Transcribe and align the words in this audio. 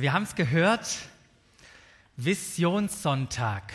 Wir 0.00 0.12
haben 0.12 0.22
es 0.22 0.36
gehört, 0.36 0.86
Visionssonntag. 2.16 3.72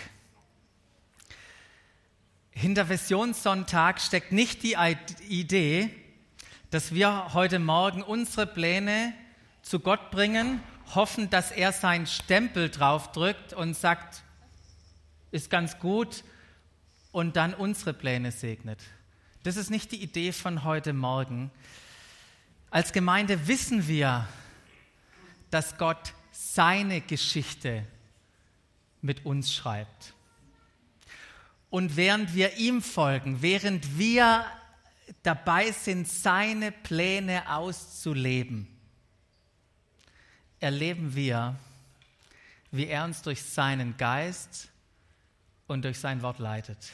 Hinter 2.52 2.88
Visionssonntag 2.88 4.00
steckt 4.00 4.32
nicht 4.32 4.64
die 4.64 4.78
Idee, 5.28 5.90
dass 6.72 6.94
wir 6.94 7.34
heute 7.34 7.60
Morgen 7.60 8.02
unsere 8.02 8.48
Pläne 8.48 9.14
zu 9.64 9.82
Gott 9.82 10.12
bringen, 10.12 10.64
hoffen, 10.96 11.30
dass 11.30 11.52
er 11.52 11.74
seinen 11.74 12.08
Stempel 12.08 12.70
draufdrückt 12.70 13.52
und 13.52 13.76
sagt, 13.76 14.24
ist 15.32 15.50
ganz 15.50 15.78
gut 15.80 16.24
und 17.12 17.36
dann 17.36 17.54
unsere 17.54 17.94
Pläne 17.94 18.32
segnet. 18.32 18.80
Das 19.44 19.58
ist 19.58 19.70
nicht 19.70 19.92
die 19.92 20.02
Idee 20.02 20.32
von 20.32 20.64
heute 20.64 20.94
Morgen. 20.94 21.52
Als 22.72 22.94
Gemeinde 22.94 23.46
wissen 23.50 23.90
wir, 23.90 24.26
dass 25.54 25.78
Gott 25.78 26.14
seine 26.32 27.02
Geschichte 27.02 27.86
mit 29.02 29.26
uns 29.26 29.54
schreibt. 29.54 30.14
Und 31.70 31.96
während 31.96 32.34
wir 32.34 32.58
ihm 32.58 32.82
folgen, 32.82 33.42
während 33.42 33.98
wir 33.98 34.46
dabei 35.22 35.72
sind, 35.72 36.08
seine 36.08 36.72
Pläne 36.72 37.50
auszuleben, 37.52 38.68
erleben 40.60 41.16
wir, 41.16 41.56
wie 42.72 42.88
er 42.88 43.04
uns 43.04 43.22
durch 43.22 43.44
seinen 43.44 43.98
Geist 43.98 44.70
und 45.68 45.84
durch 45.84 46.00
sein 46.00 46.22
Wort 46.22 46.40
leitet. 46.40 46.94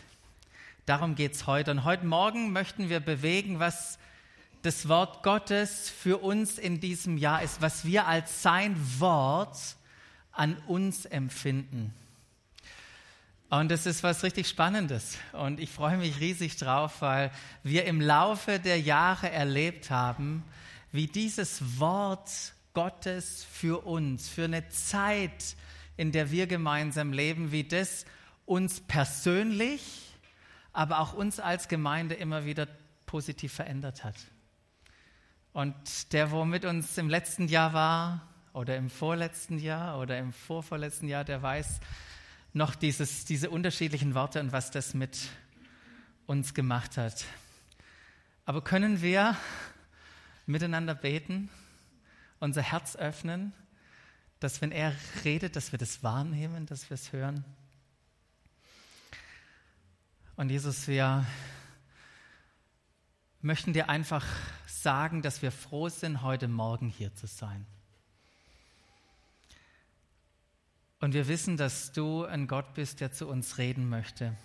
Darum 0.85 1.15
geht 1.15 1.33
es 1.33 1.45
heute. 1.45 1.71
Und 1.71 1.83
heute 1.83 2.05
Morgen 2.05 2.51
möchten 2.51 2.89
wir 2.89 2.99
bewegen, 2.99 3.59
was 3.59 3.98
das 4.61 4.87
Wort 4.89 5.23
Gottes 5.23 5.89
für 5.89 6.17
uns 6.17 6.57
in 6.57 6.79
diesem 6.79 7.17
Jahr 7.17 7.41
ist, 7.41 7.61
was 7.61 7.85
wir 7.85 8.07
als 8.07 8.41
sein 8.41 8.75
Wort 8.99 9.57
an 10.31 10.57
uns 10.67 11.05
empfinden. 11.05 11.93
Und 13.49 13.71
das 13.71 13.85
ist 13.85 14.03
was 14.03 14.23
richtig 14.23 14.47
Spannendes. 14.47 15.17
Und 15.33 15.59
ich 15.59 15.71
freue 15.71 15.97
mich 15.97 16.19
riesig 16.19 16.57
drauf, 16.57 17.01
weil 17.01 17.31
wir 17.63 17.85
im 17.85 17.99
Laufe 17.99 18.59
der 18.59 18.79
Jahre 18.79 19.31
erlebt 19.31 19.89
haben, 19.89 20.43
wie 20.91 21.07
dieses 21.07 21.79
Wort 21.79 22.29
Gottes 22.73 23.45
für 23.51 23.85
uns, 23.85 24.29
für 24.29 24.43
eine 24.43 24.69
Zeit, 24.69 25.55
in 25.97 26.11
der 26.11 26.31
wir 26.31 26.45
gemeinsam 26.47 27.11
leben, 27.11 27.51
wie 27.51 27.63
das 27.63 28.05
uns 28.45 28.81
persönlich, 28.81 30.13
aber 30.71 30.99
auch 30.99 31.13
uns 31.13 31.39
als 31.39 31.67
Gemeinde 31.67 32.15
immer 32.15 32.45
wieder 32.45 32.67
positiv 33.07 33.53
verändert 33.53 34.03
hat. 34.03 34.15
Und 35.53 36.13
der, 36.13 36.31
wo 36.31 36.45
mit 36.45 36.65
uns 36.65 36.97
im 36.97 37.09
letzten 37.09 37.47
Jahr 37.47 37.73
war 37.73 38.27
oder 38.53 38.77
im 38.77 38.89
vorletzten 38.89 39.57
Jahr 39.57 39.99
oder 39.99 40.17
im 40.19 40.31
vorvorletzten 40.31 41.07
Jahr, 41.07 41.23
der 41.23 41.41
weiß 41.41 41.79
noch 42.53 42.75
dieses, 42.75 43.25
diese 43.25 43.49
unterschiedlichen 43.49 44.15
Worte 44.15 44.39
und 44.39 44.51
was 44.51 44.71
das 44.71 44.93
mit 44.93 45.29
uns 46.27 46.53
gemacht 46.53 46.97
hat. 46.97 47.25
Aber 48.45 48.63
können 48.63 49.01
wir 49.01 49.35
miteinander 50.45 50.95
beten, 50.95 51.49
unser 52.39 52.61
Herz 52.61 52.95
öffnen, 52.95 53.53
dass 54.39 54.61
wenn 54.61 54.71
er 54.71 54.93
redet, 55.23 55.55
dass 55.55 55.71
wir 55.71 55.79
das 55.79 56.03
wahrnehmen, 56.03 56.65
dass 56.65 56.89
wir 56.89 56.95
es 56.95 57.11
hören? 57.11 57.43
Und 60.35 60.49
Jesus, 60.49 60.87
wir 60.87 61.25
möchten 63.41 63.71
dir 63.73 63.89
einfach 63.89 64.25
sagen, 64.65 65.21
dass 65.21 65.41
wir 65.41 65.51
froh 65.51 65.89
sind, 65.89 66.21
heute 66.21 66.47
Morgen 66.47 66.89
hier 66.89 67.15
zu 67.15 67.27
sein. 67.27 67.65
Und 70.99 71.13
wir 71.13 71.27
wissen, 71.29 71.55
dass 71.55 71.93
du 71.93 72.25
ein 72.25 72.47
Gott 72.47 72.73
bist, 72.73 72.99
der 72.99 73.13
zu 73.13 73.27
uns 73.27 73.57
reden 73.57 73.87
möchte. 73.87 74.35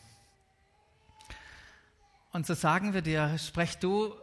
Und 2.30 2.46
so 2.46 2.54
sagen 2.54 2.94
wir 2.94 3.02
dir, 3.02 3.36
sprech 3.38 3.76
du 3.78 4.14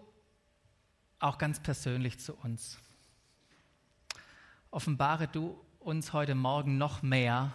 auch 1.19 1.37
ganz 1.37 1.59
persönlich 1.59 2.19
zu 2.19 2.33
uns. 2.35 2.77
Offenbare 4.69 5.27
du 5.27 5.59
uns 5.79 6.13
heute 6.13 6.35
Morgen 6.35 6.77
noch 6.77 7.01
mehr 7.01 7.51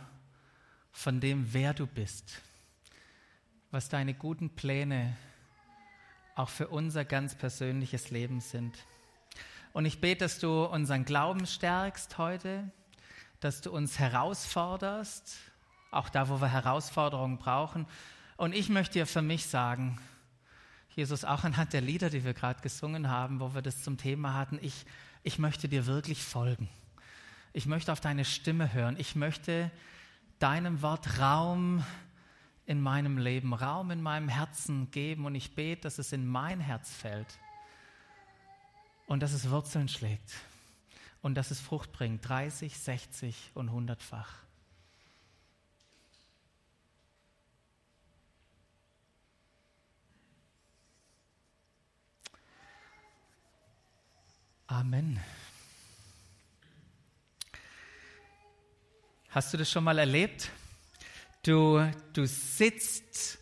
von 0.92 1.20
dem, 1.20 1.52
wer 1.54 1.72
du 1.72 1.86
bist, 1.86 2.42
was 3.70 3.88
deine 3.88 4.12
guten 4.12 4.50
Pläne 4.50 5.16
sind 5.16 5.35
auch 6.36 6.50
für 6.50 6.69
unser 6.69 7.04
ganz 7.04 7.34
persönliches 7.34 8.10
Leben 8.10 8.41
sind. 8.41 8.78
Und 9.72 9.84
ich 9.86 10.00
bete, 10.00 10.24
dass 10.24 10.38
du 10.38 10.64
unseren 10.64 11.04
Glauben 11.04 11.47
stärkst 11.47 12.19
heute, 12.19 12.70
dass 13.41 13.62
du 13.62 13.72
uns 13.72 13.98
herausforderst, 13.98 15.36
auch 15.91 16.08
da, 16.08 16.28
wo 16.28 16.41
wir 16.41 16.48
Herausforderungen 16.48 17.38
brauchen. 17.38 17.86
Und 18.36 18.54
ich 18.54 18.69
möchte 18.69 18.94
dir 18.94 19.06
für 19.06 19.22
mich 19.22 19.47
sagen, 19.47 19.98
Jesus, 20.94 21.24
auch 21.24 21.44
anhand 21.44 21.72
der 21.72 21.82
Lieder, 21.82 22.08
die 22.08 22.24
wir 22.24 22.32
gerade 22.32 22.60
gesungen 22.62 23.10
haben, 23.10 23.41
wo 23.41 23.54
wir 23.54 23.62
das 23.62 23.82
zum 23.82 23.98
Thema 23.98 24.34
hatten, 24.34 24.58
ich, 24.62 24.86
ich 25.22 25.38
möchte 25.38 25.68
dir 25.68 25.86
wirklich 25.86 26.22
folgen. 26.22 26.68
Ich 27.53 27.66
möchte 27.66 27.92
auf 27.92 28.00
deine 28.00 28.24
Stimme 28.24 28.72
hören. 28.72 28.97
Ich 28.98 29.14
möchte 29.14 29.70
deinem 30.38 30.82
Wort 30.82 31.18
Raum 31.18 31.84
in 32.66 32.81
meinem 32.81 33.16
Leben, 33.16 33.54
Raum 33.54 33.91
in 33.93 34.03
meinem 34.03 34.28
Herzen 34.28 34.91
geben 34.91 35.25
und 35.25 35.34
ich 35.34 35.54
bete, 35.54 35.82
dass 35.82 35.99
es 35.99 36.12
in 36.12 36.27
mein 36.27 36.60
Herz 36.60 36.93
fällt 36.93 37.38
und 39.06 39.21
dass 39.21 39.32
es 39.32 39.50
Wurzeln 39.50 39.88
schlägt 39.88 40.34
und 41.22 41.37
dass 41.37 41.50
es 41.50 41.60
Frucht 41.60 41.93
bringt, 41.93 42.28
30, 42.28 42.77
60 42.77 43.53
und 43.54 43.71
100-fach. 43.71 44.28
Amen. 54.66 55.21
Hast 59.31 59.53
du 59.53 59.59
das 59.59 59.71
schon 59.71 59.84
mal 59.84 59.98
erlebt? 59.98 60.50
Du, 61.46 61.92
du 62.12 62.26
sitzt, 62.26 63.38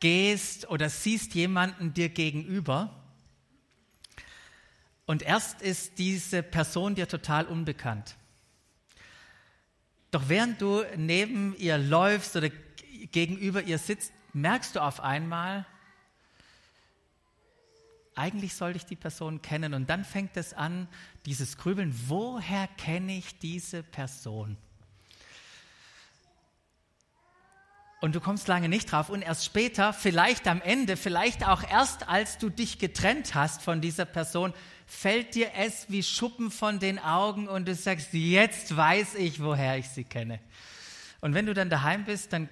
gehst 0.00 0.70
oder 0.70 0.88
siehst 0.88 1.34
jemanden 1.34 1.92
dir 1.92 2.08
gegenüber 2.08 3.04
und 5.04 5.20
erst 5.20 5.60
ist 5.60 5.98
diese 5.98 6.42
Person 6.42 6.94
dir 6.94 7.06
total 7.06 7.44
unbekannt. 7.44 8.16
Doch 10.10 10.30
während 10.30 10.62
du 10.62 10.84
neben 10.96 11.54
ihr 11.58 11.76
läufst 11.76 12.34
oder 12.34 12.48
gegenüber 13.12 13.62
ihr 13.62 13.76
sitzt, 13.76 14.14
merkst 14.32 14.76
du 14.76 14.80
auf 14.80 15.00
einmal, 15.00 15.66
eigentlich 18.14 18.54
sollte 18.54 18.78
ich 18.78 18.86
die 18.86 18.96
Person 18.96 19.42
kennen. 19.42 19.74
Und 19.74 19.90
dann 19.90 20.04
fängt 20.04 20.38
es 20.38 20.54
an, 20.54 20.88
dieses 21.26 21.58
Grübeln, 21.58 21.94
woher 22.06 22.68
kenne 22.78 23.18
ich 23.18 23.38
diese 23.38 23.82
Person? 23.82 24.56
Und 28.04 28.14
du 28.14 28.20
kommst 28.20 28.48
lange 28.48 28.68
nicht 28.68 28.92
drauf 28.92 29.08
und 29.08 29.22
erst 29.22 29.46
später, 29.46 29.94
vielleicht 29.94 30.46
am 30.46 30.60
Ende, 30.60 30.98
vielleicht 30.98 31.48
auch 31.48 31.62
erst 31.62 32.06
als 32.06 32.36
du 32.36 32.50
dich 32.50 32.78
getrennt 32.78 33.34
hast 33.34 33.62
von 33.62 33.80
dieser 33.80 34.04
Person, 34.04 34.52
fällt 34.86 35.34
dir 35.34 35.52
es 35.56 35.86
wie 35.88 36.02
Schuppen 36.02 36.50
von 36.50 36.78
den 36.78 36.98
Augen 36.98 37.48
und 37.48 37.66
du 37.66 37.74
sagst, 37.74 38.12
jetzt 38.12 38.76
weiß 38.76 39.14
ich, 39.14 39.42
woher 39.42 39.78
ich 39.78 39.88
sie 39.88 40.04
kenne. 40.04 40.38
Und 41.22 41.32
wenn 41.32 41.46
du 41.46 41.54
dann 41.54 41.70
daheim 41.70 42.04
bist, 42.04 42.34
dann 42.34 42.50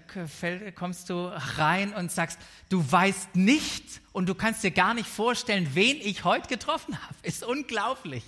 kommst 0.74 1.10
du 1.10 1.26
rein 1.58 1.92
und 1.92 2.10
sagst, 2.10 2.38
du 2.70 2.90
weißt 2.90 3.36
nicht 3.36 4.00
und 4.12 4.30
du 4.30 4.34
kannst 4.34 4.64
dir 4.64 4.70
gar 4.70 4.94
nicht 4.94 5.06
vorstellen, 5.06 5.69
wen 5.74 5.98
ich 5.98 6.24
heute 6.24 6.48
getroffen 6.48 6.96
habe. 6.98 7.14
Ist 7.24 7.44
unglaublich. 7.44 8.24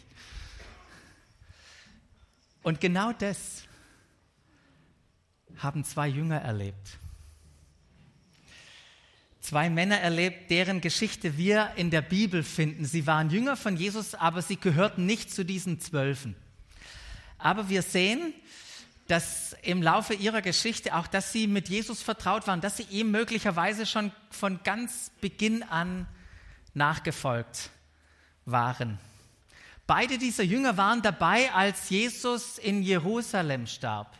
Und 2.62 2.82
genau 2.82 3.12
das 3.14 3.62
haben 5.56 5.84
zwei 5.84 6.08
Jünger 6.08 6.42
erlebt 6.42 6.98
zwei 9.44 9.68
Männer 9.68 10.00
erlebt, 10.00 10.50
deren 10.50 10.80
Geschichte 10.80 11.36
wir 11.36 11.72
in 11.76 11.90
der 11.90 12.00
Bibel 12.00 12.42
finden. 12.42 12.86
Sie 12.86 13.06
waren 13.06 13.28
Jünger 13.28 13.56
von 13.56 13.76
Jesus, 13.76 14.14
aber 14.14 14.40
sie 14.40 14.56
gehörten 14.56 15.04
nicht 15.04 15.30
zu 15.30 15.44
diesen 15.44 15.80
Zwölfen. 15.80 16.34
Aber 17.36 17.68
wir 17.68 17.82
sehen, 17.82 18.32
dass 19.06 19.54
im 19.60 19.82
Laufe 19.82 20.14
ihrer 20.14 20.40
Geschichte 20.40 20.94
auch, 20.94 21.06
dass 21.06 21.30
sie 21.30 21.46
mit 21.46 21.68
Jesus 21.68 22.00
vertraut 22.00 22.46
waren, 22.46 22.62
dass 22.62 22.78
sie 22.78 22.84
ihm 22.84 23.10
möglicherweise 23.10 23.84
schon 23.84 24.12
von 24.30 24.60
ganz 24.64 25.10
Beginn 25.20 25.62
an 25.62 26.06
nachgefolgt 26.72 27.68
waren. 28.46 28.98
Beide 29.86 30.16
dieser 30.16 30.42
Jünger 30.42 30.78
waren 30.78 31.02
dabei, 31.02 31.52
als 31.52 31.90
Jesus 31.90 32.56
in 32.56 32.82
Jerusalem 32.82 33.66
starb. 33.66 34.16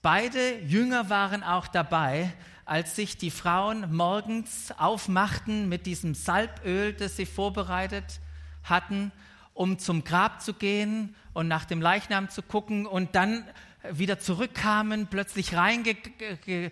Beide 0.00 0.60
Jünger 0.60 1.10
waren 1.10 1.42
auch 1.42 1.66
dabei, 1.66 2.32
als 2.64 2.96
sich 2.96 3.16
die 3.16 3.30
Frauen 3.30 3.94
morgens 3.94 4.72
aufmachten 4.78 5.68
mit 5.68 5.86
diesem 5.86 6.14
Salböl, 6.14 6.92
das 6.92 7.16
sie 7.16 7.26
vorbereitet 7.26 8.20
hatten, 8.64 9.12
um 9.54 9.78
zum 9.78 10.04
Grab 10.04 10.40
zu 10.40 10.54
gehen 10.54 11.14
und 11.34 11.48
nach 11.48 11.64
dem 11.64 11.80
Leichnam 11.80 12.28
zu 12.30 12.42
gucken 12.42 12.86
und 12.86 13.14
dann 13.14 13.44
wieder 13.90 14.20
zurückkamen, 14.20 15.08
plötzlich 15.08 15.54
reingeplatzt 15.56 16.70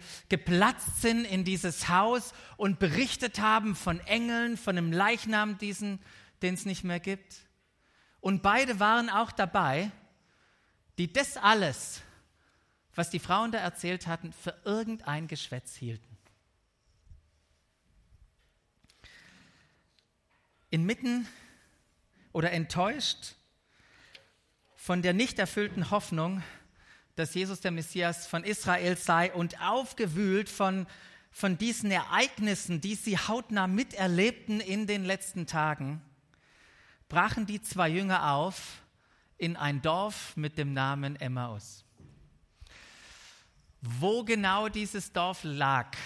sind 1.03 1.25
in 1.25 1.45
dieses 1.45 1.89
Haus 1.89 2.33
und 2.57 2.79
berichtet 2.79 3.41
haben 3.41 3.75
von 3.75 3.99
Engeln, 4.01 4.57
von 4.57 4.79
einem 4.79 4.93
Leichnam, 4.93 5.59
den 5.59 5.99
es 6.43 6.67
nicht 6.67 6.85
mehr 6.85 7.01
gibt. 7.01 7.49
Und 8.21 8.43
beide 8.43 8.79
waren 8.79 9.11
auch 9.11 9.33
dabei, 9.33 9.91
die 10.99 11.13
das 11.13 11.37
alles, 11.37 12.03
was 13.01 13.09
die 13.09 13.19
Frauen 13.19 13.51
da 13.51 13.57
erzählt 13.57 14.07
hatten, 14.07 14.31
für 14.31 14.55
irgendein 14.67 15.27
Geschwätz 15.27 15.75
hielten. 15.75 16.19
Inmitten 20.69 21.27
oder 22.33 22.53
enttäuscht 22.53 23.37
von 24.77 25.01
der 25.01 25.15
nicht 25.15 25.39
erfüllten 25.39 25.91
Hoffnung, 25.91 26.43
dass 27.15 27.33
Jesus 27.33 27.63
der 27.63 27.71
Messias 27.71 28.27
von 28.27 28.45
Israel 28.45 28.99
sei 28.99 29.33
und 29.33 29.59
aufgewühlt 29.63 30.51
von, 30.51 30.87
von 31.31 31.57
diesen 31.57 31.91
Ereignissen, 31.91 32.83
die 32.83 32.97
sie 32.97 33.17
hautnah 33.17 33.67
miterlebten 33.67 34.61
in 34.61 34.87
den 34.87 35.07
letzten 35.07 35.47
Tagen, 35.47 36.03
brachen 37.09 37.47
die 37.47 37.63
zwei 37.63 37.89
Jünger 37.89 38.33
auf 38.33 38.83
in 39.39 39.57
ein 39.57 39.81
Dorf 39.81 40.37
mit 40.37 40.59
dem 40.59 40.75
Namen 40.75 41.17
Emmaus. 41.17 41.87
Wo 43.83 44.25
genau 44.25 44.69
dieses 44.69 45.13
Dorf 45.13 45.41
lag, 45.43 45.97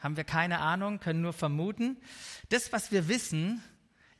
haben 0.00 0.16
wir 0.16 0.24
keine 0.24 0.58
Ahnung, 0.58 0.98
können 0.98 1.20
nur 1.20 1.32
vermuten. 1.32 1.96
Das, 2.48 2.72
was 2.72 2.90
wir 2.90 3.08
wissen, 3.08 3.62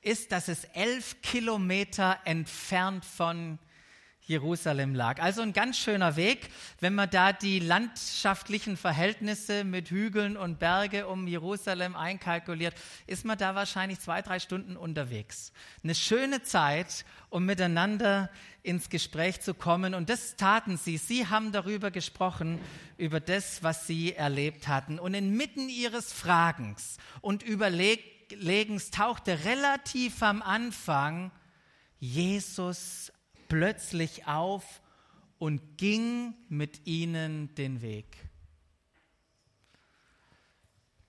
ist, 0.01 0.33
dass 0.33 0.49
es 0.49 0.65
elf 0.65 1.21
Kilometer 1.23 2.19
entfernt 2.25 3.05
von 3.05 3.59
Jerusalem 4.25 4.95
lag. 4.95 5.21
Also 5.21 5.43
ein 5.43 5.53
ganz 5.53 5.77
schöner 5.77 6.15
Weg, 6.15 6.49
wenn 6.79 6.95
man 6.95 7.11
da 7.11 7.33
die 7.33 7.59
landschaftlichen 7.59 8.77
Verhältnisse 8.77 9.65
mit 9.65 9.91
Hügeln 9.91 10.37
und 10.37 10.61
Berge 10.61 11.09
um 11.09 11.27
Jerusalem 11.27 11.97
einkalkuliert, 11.97 12.75
ist 13.09 13.25
man 13.25 13.37
da 13.37 13.57
wahrscheinlich 13.57 13.99
zwei, 13.99 14.23
drei 14.23 14.39
Stunden 14.39 14.77
unterwegs. 14.77 15.53
Eine 15.83 15.97
schöne 15.97 16.43
Zeit, 16.43 17.05
um 17.31 17.45
miteinander 17.47 18.31
ins 18.63 18.91
Gespräch 18.91 19.41
zu 19.41 19.55
kommen. 19.55 19.93
Und 19.93 20.09
das 20.09 20.37
taten 20.37 20.77
sie. 20.77 20.99
Sie 20.99 21.27
haben 21.27 21.51
darüber 21.51 21.91
gesprochen, 21.91 22.61
über 22.97 23.19
das, 23.19 23.65
was 23.65 23.89
sie 23.89 24.15
erlebt 24.15 24.69
hatten. 24.69 25.01
Und 25.01 25.15
inmitten 25.15 25.69
ihres 25.69 26.13
Fragens 26.13 26.99
und 27.23 27.43
Überlegens 27.43 28.93
tauchte 28.93 29.45
relativ 29.45 30.23
am 30.23 30.43
Anfang 30.43 31.33
Jesus 31.99 33.13
plötzlich 33.53 34.27
auf 34.27 34.81
und 35.39 35.77
ging 35.77 36.33
mit 36.49 36.87
ihnen 36.87 37.55
den 37.55 37.83
Weg. 37.83 38.07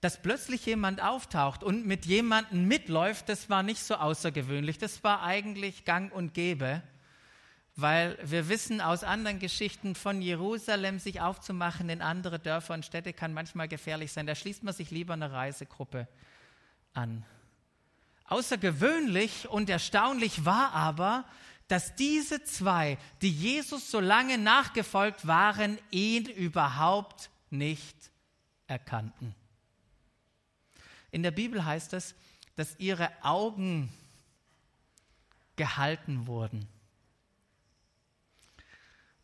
Dass 0.02 0.20
plötzlich 0.20 0.66
jemand 0.66 1.02
auftaucht 1.02 1.64
und 1.64 1.86
mit 1.86 2.04
jemandem 2.04 2.68
mitläuft, 2.68 3.30
das 3.30 3.48
war 3.48 3.62
nicht 3.62 3.82
so 3.82 3.94
außergewöhnlich, 3.94 4.76
das 4.76 5.02
war 5.02 5.22
eigentlich 5.22 5.86
gang 5.86 6.12
und 6.12 6.34
gäbe, 6.34 6.82
weil 7.76 8.18
wir 8.22 8.50
wissen 8.50 8.82
aus 8.82 9.04
anderen 9.04 9.38
Geschichten 9.38 9.94
von 9.94 10.20
Jerusalem 10.20 10.98
sich 10.98 11.22
aufzumachen 11.22 11.88
in 11.88 12.02
andere 12.02 12.38
Dörfer 12.38 12.74
und 12.74 12.84
Städte 12.84 13.14
kann 13.14 13.32
manchmal 13.32 13.68
gefährlich 13.68 14.12
sein. 14.12 14.26
Da 14.26 14.34
schließt 14.34 14.64
man 14.64 14.74
sich 14.74 14.90
lieber 14.90 15.14
eine 15.14 15.32
Reisegruppe 15.32 16.08
an. 16.92 17.24
Außergewöhnlich 18.26 19.48
und 19.48 19.70
erstaunlich 19.70 20.44
war 20.44 20.72
aber, 20.72 21.24
dass 21.68 21.96
diese 21.96 22.44
zwei, 22.44 22.98
die 23.22 23.30
Jesus 23.30 23.90
so 23.90 24.00
lange 24.00 24.38
nachgefolgt 24.38 25.26
waren, 25.26 25.78
ihn 25.90 26.26
überhaupt 26.26 27.30
nicht 27.50 28.10
erkannten. 28.66 29.34
In 31.10 31.22
der 31.22 31.30
Bibel 31.30 31.64
heißt 31.64 31.92
es, 31.94 32.14
dass 32.56 32.78
ihre 32.78 33.10
Augen 33.22 33.92
gehalten 35.56 36.26
wurden. 36.26 36.68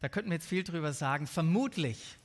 Da 0.01 0.09
könnten 0.09 0.31
wir 0.31 0.37
jetzt 0.37 0.49
viel 0.49 0.65
drüber 0.65 0.93
sagen. 0.93 1.27
Vermutlich 1.27 2.17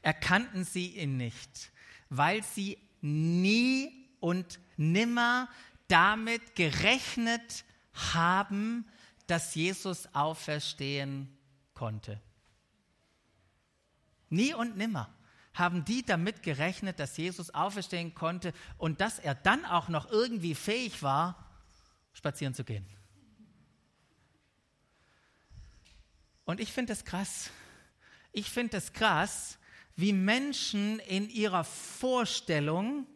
erkannten 0.00 0.64
sie 0.64 0.96
ihn 0.96 1.16
nicht, 1.16 1.70
weil 2.08 2.42
sie 2.42 2.78
nie 3.00 3.92
und 4.20 4.58
nimmer 4.76 5.48
damit 5.88 6.54
gerechnet 6.54 7.64
haben, 7.94 8.86
dass 9.26 9.54
Jesus 9.54 10.08
auferstehen 10.14 11.36
konnte. 11.74 12.20
Nie 14.28 14.54
und 14.54 14.76
nimmer 14.76 15.14
haben 15.54 15.84
die 15.84 16.04
damit 16.04 16.42
gerechnet, 16.42 16.98
dass 16.98 17.16
Jesus 17.16 17.54
auferstehen 17.54 18.14
konnte 18.14 18.52
und 18.76 19.00
dass 19.00 19.20
er 19.20 19.34
dann 19.34 19.64
auch 19.64 19.88
noch 19.88 20.10
irgendwie 20.10 20.54
fähig 20.54 21.02
war, 21.02 21.48
spazieren 22.12 22.54
zu 22.54 22.64
gehen. 22.64 22.84
Und 26.44 26.60
ich 26.60 26.72
finde 26.72 26.92
es 26.92 27.04
krass. 27.04 27.50
Ich 28.32 28.50
finde 28.50 28.76
es 28.76 28.92
krass, 28.92 29.58
wie 29.96 30.12
Menschen 30.12 30.98
in 30.98 31.30
ihrer 31.30 31.62
Vorstellung 31.62 33.06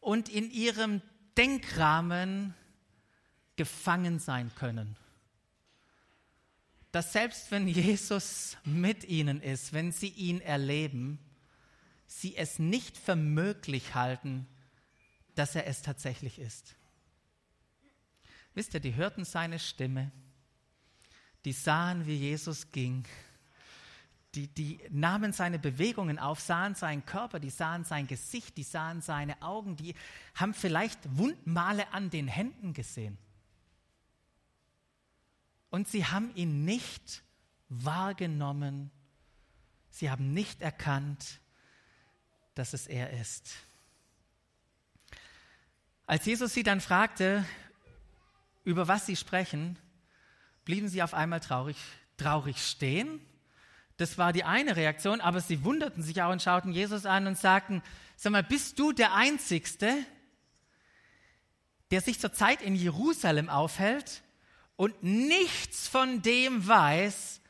und 0.00 0.28
in 0.28 0.50
ihrem 0.50 1.02
Denkrahmen 1.36 2.54
gefangen 3.62 4.18
sein 4.18 4.50
können. 4.56 4.96
Dass 6.90 7.12
selbst 7.12 7.52
wenn 7.52 7.68
Jesus 7.68 8.56
mit 8.64 9.04
ihnen 9.04 9.40
ist, 9.40 9.72
wenn 9.72 9.92
sie 9.92 10.08
ihn 10.08 10.40
erleben, 10.40 11.20
sie 12.08 12.36
es 12.36 12.58
nicht 12.58 12.98
für 12.98 13.14
möglich 13.14 13.94
halten, 13.94 14.48
dass 15.36 15.54
er 15.54 15.68
es 15.68 15.80
tatsächlich 15.80 16.40
ist. 16.40 16.74
Wisst 18.54 18.74
ihr, 18.74 18.80
die 18.80 18.96
hörten 18.96 19.24
seine 19.24 19.60
Stimme, 19.60 20.10
die 21.44 21.52
sahen, 21.52 22.04
wie 22.08 22.16
Jesus 22.16 22.72
ging, 22.72 23.04
die, 24.34 24.48
die 24.48 24.80
nahmen 24.90 25.32
seine 25.32 25.60
Bewegungen 25.60 26.18
auf, 26.18 26.40
sahen 26.40 26.74
seinen 26.74 27.06
Körper, 27.06 27.38
die 27.38 27.50
sahen 27.50 27.84
sein 27.84 28.08
Gesicht, 28.08 28.56
die 28.56 28.64
sahen 28.64 29.02
seine 29.02 29.40
Augen, 29.40 29.76
die 29.76 29.94
haben 30.34 30.52
vielleicht 30.52 30.98
Wundmale 31.16 31.92
an 31.92 32.10
den 32.10 32.26
Händen 32.26 32.72
gesehen 32.72 33.18
und 35.72 35.88
sie 35.88 36.04
haben 36.04 36.30
ihn 36.36 36.66
nicht 36.66 37.22
wahrgenommen. 37.70 38.90
Sie 39.90 40.10
haben 40.10 40.34
nicht 40.34 40.60
erkannt, 40.60 41.40
dass 42.54 42.74
es 42.74 42.86
er 42.86 43.18
ist. 43.18 43.54
Als 46.06 46.26
Jesus 46.26 46.52
sie 46.52 46.62
dann 46.62 46.82
fragte, 46.82 47.44
über 48.64 48.86
was 48.86 49.06
sie 49.06 49.16
sprechen, 49.16 49.78
blieben 50.66 50.88
sie 50.88 51.02
auf 51.02 51.14
einmal 51.14 51.40
traurig, 51.40 51.78
traurig 52.18 52.58
stehen. 52.58 53.18
Das 53.96 54.18
war 54.18 54.34
die 54.34 54.44
eine 54.44 54.76
Reaktion, 54.76 55.22
aber 55.22 55.40
sie 55.40 55.64
wunderten 55.64 56.02
sich 56.02 56.20
auch 56.20 56.32
und 56.32 56.42
schauten 56.42 56.72
Jesus 56.72 57.06
an 57.06 57.26
und 57.26 57.38
sagten, 57.38 57.82
sag 58.16 58.32
mal, 58.32 58.42
bist 58.42 58.78
du 58.78 58.92
der 58.92 59.14
Einzigste, 59.14 59.90
der 61.90 62.02
sich 62.02 62.20
zurzeit 62.20 62.60
in 62.60 62.74
Jerusalem 62.74 63.48
aufhält 63.48 64.22
und 64.76 65.02
nichts 65.02 65.88
von 65.88 66.22
dem 66.22 66.66
weiß, 66.66 67.40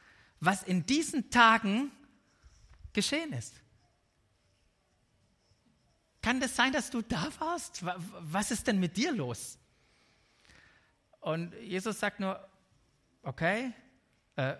was 0.40 0.62
in 0.62 0.84
diesen 0.86 1.30
Tagen 1.30 1.90
geschehen 2.92 3.32
ist. 3.32 3.54
Kann 6.20 6.40
das 6.40 6.54
sein, 6.54 6.72
dass 6.72 6.90
du 6.90 7.02
da 7.02 7.28
warst? 7.40 7.84
Was 7.84 8.50
ist 8.50 8.66
denn 8.66 8.78
mit 8.78 8.96
dir 8.96 9.12
los? 9.12 9.58
Und 11.20 11.54
Jesus 11.60 11.98
sagt 11.98 12.20
nur, 12.20 12.48
okay, 13.22 13.72
äh, 14.36 14.54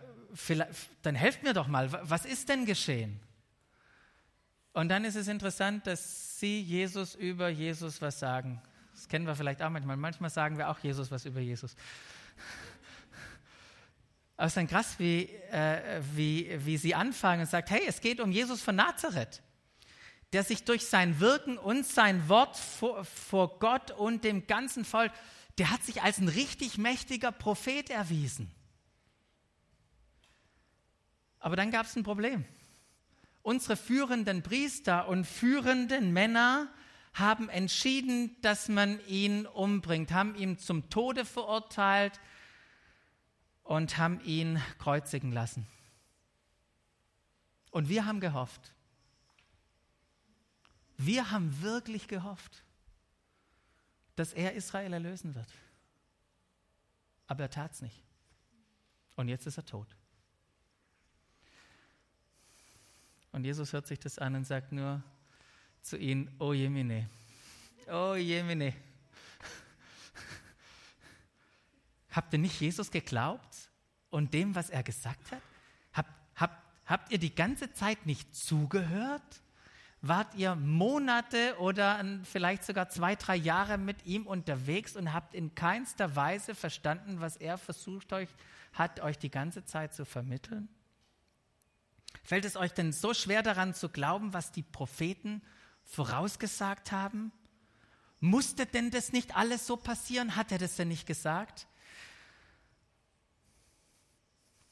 dann 1.03 1.15
helft 1.15 1.43
mir 1.43 1.53
doch 1.53 1.67
mal, 1.67 1.93
was 2.09 2.25
ist 2.25 2.49
denn 2.49 2.65
geschehen? 2.65 3.21
Und 4.73 4.89
dann 4.89 5.05
ist 5.05 5.17
es 5.17 5.29
interessant, 5.29 5.87
dass 5.87 6.39
sie 6.39 6.61
Jesus 6.63 7.15
über 7.15 7.49
Jesus 7.49 8.01
was 8.01 8.19
sagen. 8.19 8.63
Das 8.93 9.09
kennen 9.09 9.27
wir 9.27 9.37
vielleicht 9.37 9.63
auch 9.63 9.71
manchmal. 9.71 9.97
Manchmal 9.97 10.31
sagen 10.31 10.57
wir 10.57 10.71
auch 10.71 10.79
Jesus 10.79 11.11
was 11.11 11.27
über 11.27 11.41
Jesus. 11.41 11.77
Aber 14.37 14.47
es 14.47 14.53
ist 14.53 14.57
dann 14.57 14.67
krass, 14.67 14.99
wie, 14.99 15.25
äh, 15.51 16.01
wie, 16.15 16.51
wie 16.65 16.77
sie 16.77 16.95
anfangen 16.95 17.43
und 17.43 17.47
sagt, 17.47 17.71
hey, 17.71 17.83
es 17.87 18.01
geht 18.01 18.21
um 18.21 18.33
Jesus 18.33 18.61
von 18.61 18.75
Nazareth, 18.75 19.43
der 20.33 20.43
sich 20.43 20.65
durch 20.65 20.87
sein 20.87 21.21
Wirken 21.21 21.59
und 21.59 21.87
sein 21.87 22.29
Wort 22.29 22.57
vor, 22.57 23.05
vor 23.05 23.59
Gott 23.59 23.91
und 23.93 24.25
dem 24.25 24.47
ganzen 24.47 24.85
Volk, 24.85 25.13
der 25.59 25.71
hat 25.71 25.85
sich 25.85 26.03
als 26.03 26.19
ein 26.19 26.29
richtig 26.29 26.79
mächtiger 26.79 27.31
Prophet 27.31 27.91
erwiesen. 27.91 28.51
Aber 31.39 31.57
dann 31.57 31.71
gab 31.71 31.87
es 31.87 31.97
ein 31.97 32.05
Problem. 32.05 32.45
Unsere 33.43 33.77
führenden 33.77 34.43
Priester 34.43 35.09
und 35.09 35.27
führenden 35.27 36.13
Männer 36.13 36.69
haben 37.15 37.49
entschieden, 37.49 38.37
dass 38.41 38.69
man 38.69 39.05
ihn 39.07 39.47
umbringt, 39.47 40.13
haben 40.13 40.35
ihn 40.35 40.59
zum 40.59 40.89
Tode 40.89 41.25
verurteilt 41.25 42.21
und 43.65 43.99
haben 43.99 44.21
ihn 44.25 44.61
kreuzigen 44.79 45.33
lassen. 45.33 45.67
Und 47.71 47.89
wir 47.89 48.07
haben 48.07 48.21
gehofft. 48.21 48.73
Wir 50.97 51.31
haben 51.31 51.63
wirklich 51.63 52.09
gehofft, 52.09 52.63
dass 54.17 54.33
er 54.33 54.53
Israel 54.53 54.93
erlösen 54.93 55.35
wird. 55.35 55.49
Aber 57.27 57.45
er 57.45 57.51
tat 57.51 57.73
es 57.73 57.83
nicht. 57.83 58.03
Und 59.17 59.29
jetzt 59.29 59.47
ist 59.47 59.57
er 59.57 59.65
tot. 59.65 59.97
Und 63.33 63.45
Jesus 63.45 63.73
hört 63.73 63.87
sich 63.87 63.99
das 63.99 64.19
an 64.19 64.35
und 64.35 64.45
sagt 64.45 64.73
nur 64.73 65.03
zu 65.83 65.97
ihnen, 65.97 66.35
oh 66.39 66.53
Jemine, 66.53 67.09
oh 67.89 68.15
Jemine. 68.15 68.73
Habt 72.11 72.33
ihr 72.33 72.39
nicht 72.39 72.61
Jesus 72.61 72.91
geglaubt 72.91 73.71
und 74.11 74.33
dem, 74.33 74.55
was 74.55 74.71
er 74.71 74.83
gesagt 74.83 75.33
hat? 75.33 75.43
Habt, 75.93 76.11
habt, 76.37 76.57
habt 76.87 77.13
ihr 77.13 77.19
die 77.19 77.35
ganze 77.35 77.73
Zeit 77.73 78.07
nicht 78.07 78.35
zugehört? 78.35 79.43
Wart 80.05 80.35
ihr 80.35 80.57
Monate 80.57 81.57
oder 81.59 82.05
vielleicht 82.25 82.65
sogar 82.65 82.89
zwei, 82.89 83.15
drei 83.15 83.37
Jahre 83.37 83.79
mit 83.79 84.05
ihm 84.05 84.27
unterwegs 84.27 84.97
und 84.97 85.13
habt 85.13 85.33
in 85.33 85.55
keinster 85.55 86.17
Weise 86.17 86.57
verstanden, 86.57 87.21
was 87.21 87.37
er 87.37 87.57
versucht 87.57 88.13
euch, 88.13 88.29
hat, 88.73 88.99
euch 89.01 89.17
die 89.17 89.31
ganze 89.31 89.65
Zeit 89.65 89.95
zu 89.95 90.05
vermitteln? 90.05 90.69
Fällt 92.25 92.45
es 92.45 92.57
euch 92.57 92.73
denn 92.73 92.93
so 92.93 93.15
schwer 93.15 93.43
daran 93.43 93.75
zu 93.75 93.89
glauben, 93.89 94.33
was 94.33 94.51
die 94.51 94.63
Propheten 94.63 95.41
vorausgesagt 95.85 96.93
haben? 96.93 97.33
Musste 98.21 98.67
denn 98.67 98.91
das 98.91 99.13
nicht 99.13 99.37
alles 99.37 99.67
so 99.67 99.77
passieren? 99.77 100.37
Hat 100.37 100.53
er 100.53 100.59
das 100.59 100.77
denn 100.77 100.89
nicht 100.89 101.07
gesagt? 101.07 101.67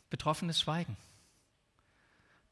Betroffenes 0.09 0.61
Schweigen. 0.61 0.97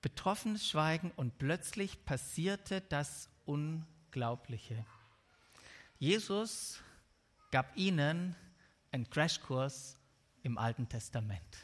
Betroffenes 0.03 0.69
Schweigen 0.69 1.12
und 1.17 1.38
plötzlich 1.38 2.05
passierte 2.05 2.81
das 2.81 3.29
Unglaubliche. 3.45 4.85
Jesus 5.99 6.81
gab 7.50 7.77
ihnen 7.77 8.37
einen 8.93 9.11
Crashkurs 9.11 9.99
im 10.43 10.57
Alten 10.59 10.88
Testament. 10.88 11.59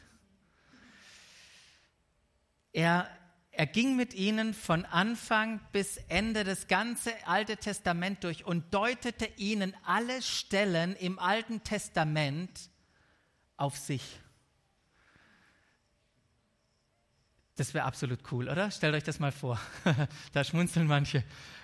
Er 2.73 3.09
er 3.57 3.65
ging 3.65 3.95
mit 3.95 4.13
ihnen 4.13 4.53
von 4.53 4.83
Anfang 4.85 5.61
bis 5.71 5.97
Ende 6.09 6.43
das 6.43 6.67
ganze 6.67 7.11
Alte 7.25 7.55
Testament 7.57 8.23
durch 8.23 8.45
und 8.45 8.73
deutete 8.73 9.29
ihnen 9.37 9.73
alle 9.85 10.21
Stellen 10.21 10.95
im 10.95 11.19
Alten 11.19 11.63
Testament 11.63 12.69
auf 13.55 13.77
sich. 13.77 14.19
Das 17.55 17.73
wäre 17.73 17.85
absolut 17.85 18.19
cool, 18.31 18.49
oder? 18.49 18.69
Stellt 18.71 18.93
euch 18.93 19.03
das 19.03 19.19
mal 19.19 19.31
vor. 19.31 19.59
da 20.33 20.43
schmunzeln 20.43 20.87
manche. 20.87 21.23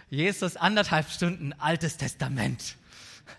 Jesus, 0.09 0.55
anderthalb 0.55 1.09
Stunden 1.09 1.51
Altes 1.53 1.97
Testament. 1.97 2.77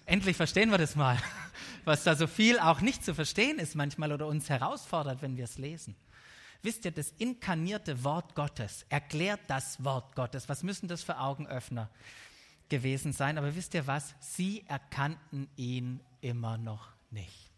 Endlich 0.05 0.37
verstehen 0.37 0.71
wir 0.71 0.79
das 0.79 0.95
mal, 0.95 1.17
was 1.85 2.05
da 2.05 2.15
so 2.15 2.27
viel 2.27 2.59
auch 2.59 2.83
nicht 2.83 3.03
zu 3.03 3.15
verstehen 3.15 3.59
ist 3.59 3.75
manchmal 3.75 4.13
oder 4.13 4.27
uns 4.27 4.51
herausfordert, 4.51 5.23
wenn 5.23 5.39
wir 5.39 5.45
es 5.45 5.57
lesen. 5.57 5.97
Wisst 6.63 6.85
ihr, 6.85 6.93
das 6.93 7.11
inkarnierte 7.19 8.05
Wort 8.05 8.37
Gottes 8.37 8.87
erklärt 8.89 9.41
das 9.49 9.83
Wort 9.85 10.15
Gottes. 10.15 10.49
Was 10.49 10.63
müssen 10.63 10.87
das 10.89 11.03
für 11.03 11.19
Augenöffner 11.19 11.91
gewesen 12.69 13.13
sein? 13.13 13.37
Aber 13.37 13.57
wisst 13.57 13.75
ihr 13.75 13.89
was? 13.89 14.15
Sie 14.21 14.65
erkannten 14.69 15.49
ihn 15.57 16.01
immer 16.21 16.59
noch 16.59 16.89
nicht. 17.11 17.51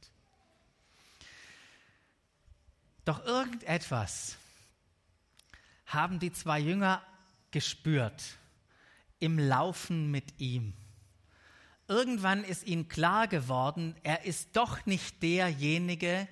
Doch 3.04 3.24
irgendetwas 3.26 4.38
haben 5.86 6.18
die 6.18 6.32
zwei 6.32 6.58
Jünger 6.58 7.02
gespürt 7.50 8.38
im 9.20 9.38
Laufen 9.38 10.10
mit 10.10 10.40
ihm. 10.40 10.72
Irgendwann 11.86 12.42
ist 12.42 12.64
ihnen 12.64 12.88
klar 12.88 13.28
geworden, 13.28 13.94
er 14.02 14.24
ist 14.24 14.56
doch 14.56 14.86
nicht 14.86 15.22
derjenige, 15.22 16.26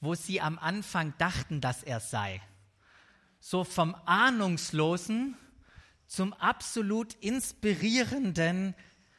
wo 0.00 0.14
sie 0.14 0.40
am 0.40 0.58
Anfang 0.58 1.14
dachten, 1.18 1.60
dass 1.60 1.82
er 1.82 2.00
sei. 2.00 2.40
So 3.38 3.64
vom 3.64 3.94
Ahnungslosen 4.06 5.36
zum 6.06 6.32
absolut 6.34 7.14
inspirierenden 7.14 8.74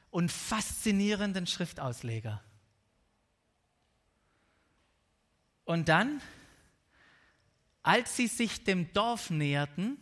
und 0.09 0.31
faszinierenden 0.31 1.47
Schriftausleger. 1.47 2.43
Und 5.63 5.87
dann, 5.87 6.21
als 7.81 8.17
sie 8.17 8.27
sich 8.27 8.63
dem 8.63 8.91
Dorf 8.93 9.29
näherten, 9.29 9.97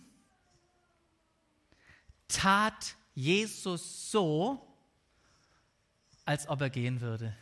tat 2.27 2.95
Jesus 3.13 4.11
so, 4.11 4.65
als 6.25 6.47
ob 6.47 6.61
er 6.61 6.69
gehen 6.69 7.01
würde. 7.01 7.35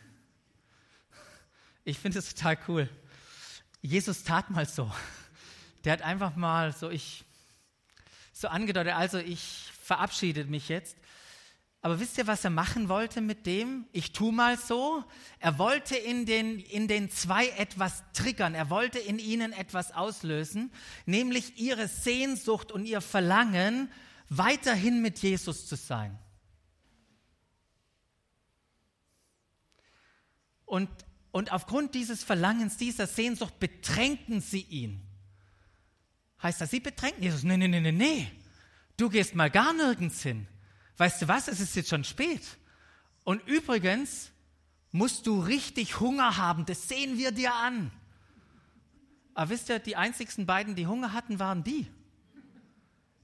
Ich 1.84 1.98
finde 1.98 2.18
es 2.18 2.34
total 2.34 2.58
cool. 2.68 2.88
Jesus 3.88 4.22
tat 4.22 4.50
mal 4.50 4.68
so. 4.68 4.92
Der 5.82 5.94
hat 5.94 6.02
einfach 6.02 6.36
mal 6.36 6.74
so 6.74 6.90
ich 6.90 7.24
so 8.34 8.48
angedeutet, 8.48 8.92
also 8.92 9.16
ich 9.16 9.72
verabschiede 9.80 10.44
mich 10.44 10.68
jetzt. 10.68 10.94
Aber 11.80 11.98
wisst 11.98 12.18
ihr, 12.18 12.26
was 12.26 12.44
er 12.44 12.50
machen 12.50 12.90
wollte 12.90 13.22
mit 13.22 13.46
dem? 13.46 13.86
Ich 13.92 14.12
tu 14.12 14.30
mal 14.30 14.58
so. 14.58 15.02
Er 15.38 15.58
wollte 15.58 15.96
in 15.96 16.26
den, 16.26 16.58
in 16.58 16.86
den 16.86 17.08
zwei 17.10 17.48
etwas 17.50 18.02
triggern. 18.12 18.54
Er 18.54 18.68
wollte 18.68 18.98
in 18.98 19.18
ihnen 19.18 19.54
etwas 19.54 19.92
auslösen, 19.92 20.70
nämlich 21.06 21.58
ihre 21.58 21.88
Sehnsucht 21.88 22.70
und 22.70 22.84
ihr 22.84 23.00
Verlangen, 23.00 23.90
weiterhin 24.28 25.00
mit 25.00 25.20
Jesus 25.20 25.66
zu 25.66 25.76
sein. 25.76 26.18
Und 30.66 30.90
und 31.30 31.52
aufgrund 31.52 31.94
dieses 31.94 32.24
Verlangens, 32.24 32.76
dieser 32.76 33.06
Sehnsucht 33.06 33.58
bedrängten 33.58 34.40
sie 34.40 34.62
ihn. 34.62 35.00
Heißt 36.42 36.60
das, 36.60 36.70
sie 36.70 36.80
bedrängten 36.80 37.22
Jesus? 37.22 37.42
Nee, 37.42 37.56
nee, 37.56 37.68
nee, 37.68 37.80
nee, 37.80 37.92
nee. 37.92 38.30
Du 38.96 39.08
gehst 39.08 39.34
mal 39.34 39.50
gar 39.50 39.72
nirgends 39.72 40.22
hin. 40.22 40.46
Weißt 40.96 41.22
du 41.22 41.28
was? 41.28 41.48
Es 41.48 41.60
ist 41.60 41.76
jetzt 41.76 41.90
schon 41.90 42.04
spät. 42.04 42.42
Und 43.24 43.46
übrigens 43.46 44.30
musst 44.90 45.26
du 45.26 45.40
richtig 45.40 46.00
Hunger 46.00 46.36
haben. 46.36 46.64
Das 46.66 46.88
sehen 46.88 47.18
wir 47.18 47.30
dir 47.30 47.54
an. 47.54 47.90
Aber 49.34 49.50
wisst 49.50 49.68
ihr, 49.68 49.78
die 49.78 49.96
einzigsten 49.96 50.46
beiden, 50.46 50.74
die 50.74 50.86
Hunger 50.86 51.12
hatten, 51.12 51.38
waren 51.38 51.62
die. 51.62 51.86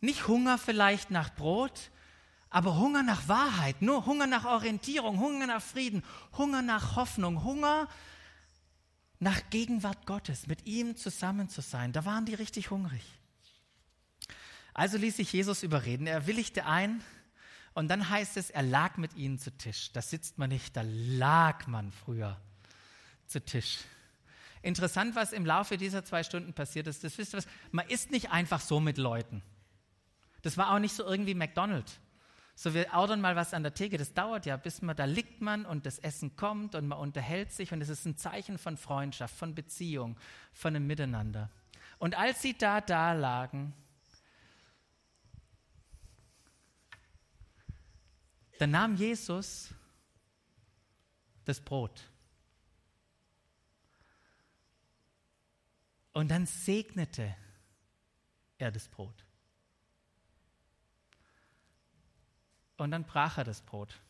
Nicht 0.00 0.28
Hunger 0.28 0.58
vielleicht 0.58 1.10
nach 1.10 1.34
Brot, 1.34 1.90
aber 2.54 2.76
Hunger 2.76 3.02
nach 3.02 3.26
Wahrheit, 3.26 3.82
nur 3.82 4.06
Hunger 4.06 4.28
nach 4.28 4.44
Orientierung, 4.44 5.18
Hunger 5.18 5.48
nach 5.48 5.60
Frieden, 5.60 6.04
Hunger 6.38 6.62
nach 6.62 6.94
Hoffnung, 6.94 7.42
Hunger 7.42 7.88
nach 9.18 9.50
Gegenwart 9.50 10.06
Gottes, 10.06 10.46
mit 10.46 10.64
ihm 10.64 10.96
zusammen 10.96 11.48
zu 11.48 11.62
sein, 11.62 11.92
da 11.92 12.04
waren 12.04 12.26
die 12.26 12.34
richtig 12.34 12.70
hungrig. 12.70 13.02
Also 14.72 14.98
ließ 14.98 15.16
sich 15.16 15.32
Jesus 15.32 15.64
überreden, 15.64 16.06
er 16.06 16.28
willigte 16.28 16.64
ein 16.64 17.02
und 17.72 17.88
dann 17.88 18.08
heißt 18.08 18.36
es, 18.36 18.50
er 18.50 18.62
lag 18.62 18.98
mit 18.98 19.16
ihnen 19.16 19.40
zu 19.40 19.50
Tisch. 19.50 19.90
Da 19.92 20.00
sitzt 20.00 20.38
man 20.38 20.50
nicht, 20.50 20.76
da 20.76 20.82
lag 20.84 21.66
man 21.66 21.90
früher 21.90 22.40
zu 23.26 23.44
Tisch. 23.44 23.78
Interessant, 24.62 25.16
was 25.16 25.32
im 25.32 25.44
Laufe 25.44 25.76
dieser 25.76 26.04
zwei 26.04 26.22
Stunden 26.22 26.52
passiert 26.52 26.86
ist, 26.86 27.02
das 27.02 27.18
wisst 27.18 27.34
ihr 27.34 27.38
was, 27.38 27.48
man 27.72 27.88
isst 27.88 28.12
nicht 28.12 28.30
einfach 28.30 28.60
so 28.60 28.78
mit 28.78 28.96
Leuten. 28.96 29.42
Das 30.42 30.56
war 30.56 30.72
auch 30.72 30.78
nicht 30.78 30.94
so 30.94 31.04
irgendwie 31.04 31.34
McDonald's. 31.34 31.98
So, 32.56 32.72
wir 32.72 32.92
ordern 32.94 33.20
mal 33.20 33.34
was 33.34 33.52
an 33.52 33.64
der 33.64 33.74
Theke, 33.74 33.98
das 33.98 34.14
dauert 34.14 34.46
ja, 34.46 34.56
bis 34.56 34.80
man, 34.80 34.94
da 34.96 35.06
liegt 35.06 35.40
man 35.40 35.66
und 35.66 35.86
das 35.86 35.98
Essen 35.98 36.36
kommt 36.36 36.76
und 36.76 36.86
man 36.86 36.98
unterhält 36.98 37.50
sich 37.52 37.72
und 37.72 37.80
es 37.80 37.88
ist 37.88 38.04
ein 38.04 38.16
Zeichen 38.16 38.58
von 38.58 38.76
Freundschaft, 38.76 39.36
von 39.36 39.54
Beziehung, 39.54 40.16
von 40.52 40.76
einem 40.76 40.86
Miteinander. 40.86 41.50
Und 41.98 42.16
als 42.16 42.42
sie 42.42 42.56
da, 42.56 42.80
da 42.80 43.12
lagen, 43.12 43.74
dann 48.58 48.70
nahm 48.70 48.94
Jesus 48.94 49.74
das 51.44 51.60
Brot. 51.60 52.08
Und 56.12 56.30
dann 56.30 56.46
segnete 56.46 57.34
er 58.58 58.70
das 58.70 58.86
Brot. 58.86 59.24
Und 62.76 62.90
dann 62.90 63.04
brach 63.04 63.38
er 63.38 63.44
das 63.44 63.62
Brot. 63.62 64.00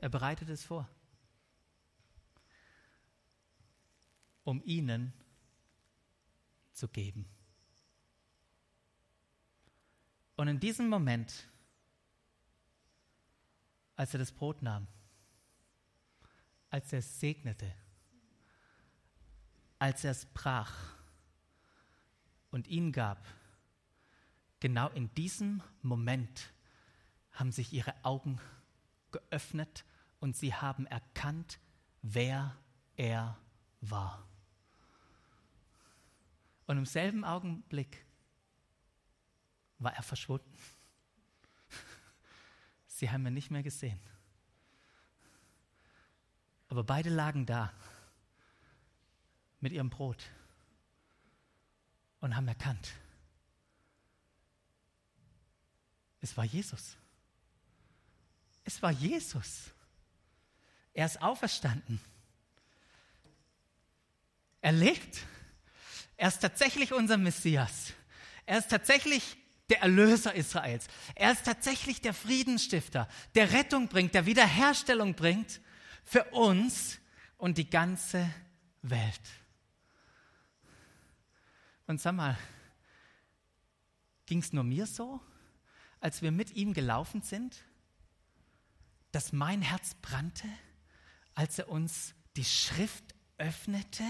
Er 0.00 0.08
bereitet 0.08 0.48
es 0.48 0.64
vor, 0.64 0.88
um 4.44 4.62
ihnen 4.64 5.12
zu 6.72 6.88
geben. 6.88 7.28
Und 10.36 10.48
in 10.48 10.60
diesem 10.60 10.88
Moment, 10.88 11.48
als 13.96 14.12
er 14.14 14.18
das 14.18 14.30
Brot 14.32 14.62
nahm, 14.62 14.86
als 16.70 16.92
er 16.92 16.98
es 16.98 17.18
segnete, 17.18 17.74
als 19.78 20.04
er 20.04 20.10
es 20.10 20.26
brach 20.26 20.95
und 22.56 22.68
ihn 22.68 22.90
gab, 22.90 23.22
genau 24.60 24.88
in 24.88 25.12
diesem 25.14 25.62
Moment 25.82 26.54
haben 27.32 27.52
sich 27.52 27.74
ihre 27.74 27.94
Augen 28.02 28.40
geöffnet 29.12 29.84
und 30.20 30.38
sie 30.38 30.54
haben 30.54 30.86
erkannt, 30.86 31.60
wer 32.00 32.56
er 32.96 33.36
war. 33.82 34.26
Und 36.66 36.78
im 36.78 36.86
selben 36.86 37.26
Augenblick 37.26 38.06
war 39.78 39.92
er 39.92 40.02
verschwunden. 40.02 40.56
Sie 42.86 43.10
haben 43.10 43.26
ihn 43.26 43.34
nicht 43.34 43.50
mehr 43.50 43.62
gesehen. 43.62 44.00
Aber 46.68 46.84
beide 46.84 47.10
lagen 47.10 47.44
da 47.44 47.70
mit 49.60 49.74
ihrem 49.74 49.90
Brot 49.90 50.30
und 52.20 52.34
haben 52.36 52.48
erkannt, 52.48 52.92
es 56.20 56.36
war 56.36 56.44
Jesus. 56.44 56.96
Es 58.64 58.82
war 58.82 58.90
Jesus. 58.90 59.70
Er 60.92 61.06
ist 61.06 61.22
auferstanden. 61.22 62.00
Er 64.60 64.72
lebt. 64.72 65.18
Er 66.16 66.28
ist 66.28 66.40
tatsächlich 66.40 66.92
unser 66.92 67.16
Messias. 67.16 67.92
Er 68.44 68.58
ist 68.58 68.70
tatsächlich 68.70 69.36
der 69.68 69.82
Erlöser 69.82 70.34
Israels. 70.34 70.86
Er 71.14 71.32
ist 71.32 71.44
tatsächlich 71.44 72.00
der 72.00 72.14
Friedensstifter, 72.14 73.08
der 73.34 73.52
Rettung 73.52 73.88
bringt, 73.88 74.14
der 74.14 74.26
Wiederherstellung 74.26 75.14
bringt 75.14 75.60
für 76.04 76.24
uns 76.32 76.98
und 77.36 77.58
die 77.58 77.70
ganze 77.70 78.28
Welt. 78.82 79.20
Und 81.86 82.00
sag 82.00 82.14
mal, 82.14 82.36
ging 84.26 84.40
es 84.40 84.52
nur 84.52 84.64
mir 84.64 84.86
so, 84.86 85.20
als 86.00 86.22
wir 86.22 86.32
mit 86.32 86.52
ihm 86.52 86.74
gelaufen 86.74 87.22
sind, 87.22 87.64
dass 89.12 89.32
mein 89.32 89.62
Herz 89.62 89.94
brannte, 90.02 90.48
als 91.34 91.58
er 91.58 91.68
uns 91.68 92.14
die 92.36 92.44
Schrift 92.44 93.14
öffnete, 93.38 94.04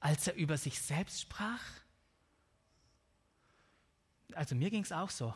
als 0.00 0.26
er 0.26 0.34
über 0.34 0.56
sich 0.56 0.80
selbst 0.80 1.20
sprach? 1.20 1.62
Also 4.34 4.54
mir 4.54 4.70
ging 4.70 4.82
es 4.82 4.92
auch 4.92 5.10
so. 5.10 5.34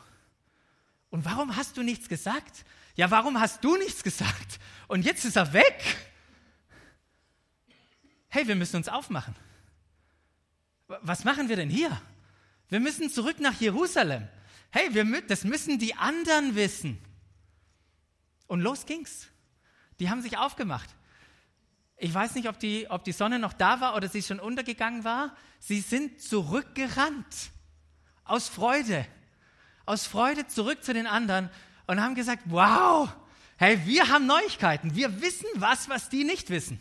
Und 1.09 1.25
warum 1.25 1.55
hast 1.55 1.77
du 1.77 1.83
nichts 1.83 2.09
gesagt? 2.09 2.65
Ja, 2.95 3.11
warum 3.11 3.39
hast 3.39 3.63
du 3.63 3.77
nichts 3.77 4.03
gesagt? 4.03 4.59
Und 4.87 5.03
jetzt 5.03 5.25
ist 5.25 5.35
er 5.35 5.53
weg. 5.53 5.97
Hey, 8.29 8.47
wir 8.47 8.55
müssen 8.55 8.77
uns 8.77 8.89
aufmachen. 8.89 9.35
Was 10.87 11.23
machen 11.23 11.49
wir 11.49 11.55
denn 11.55 11.69
hier? 11.69 12.01
Wir 12.69 12.79
müssen 12.79 13.09
zurück 13.09 13.39
nach 13.39 13.59
Jerusalem. 13.59 14.27
Hey, 14.71 14.93
wir, 14.93 15.21
das 15.21 15.43
müssen 15.43 15.79
die 15.79 15.95
anderen 15.95 16.55
wissen. 16.55 16.97
Und 18.47 18.61
los 18.61 18.85
ging's. 18.85 19.27
Die 19.99 20.09
haben 20.09 20.21
sich 20.21 20.37
aufgemacht. 20.37 20.89
Ich 21.97 22.13
weiß 22.13 22.35
nicht, 22.35 22.47
ob 22.47 22.59
die, 22.59 22.87
ob 22.89 23.03
die 23.03 23.11
Sonne 23.11 23.39
noch 23.39 23.53
da 23.53 23.81
war 23.81 23.95
oder 23.95 24.07
sie 24.07 24.21
schon 24.21 24.39
untergegangen 24.39 25.03
war. 25.03 25.35
Sie 25.59 25.81
sind 25.81 26.21
zurückgerannt. 26.21 27.51
Aus 28.23 28.47
Freude. 28.47 29.05
Aus 29.85 30.05
Freude 30.05 30.47
zurück 30.47 30.83
zu 30.83 30.93
den 30.93 31.07
anderen 31.07 31.49
und 31.87 32.01
haben 32.01 32.15
gesagt, 32.15 32.43
wow, 32.45 33.09
hey, 33.57 33.79
wir 33.85 34.09
haben 34.09 34.25
Neuigkeiten. 34.25 34.95
Wir 34.95 35.21
wissen 35.21 35.47
was, 35.55 35.89
was 35.89 36.09
die 36.09 36.23
nicht 36.23 36.49
wissen. 36.49 36.79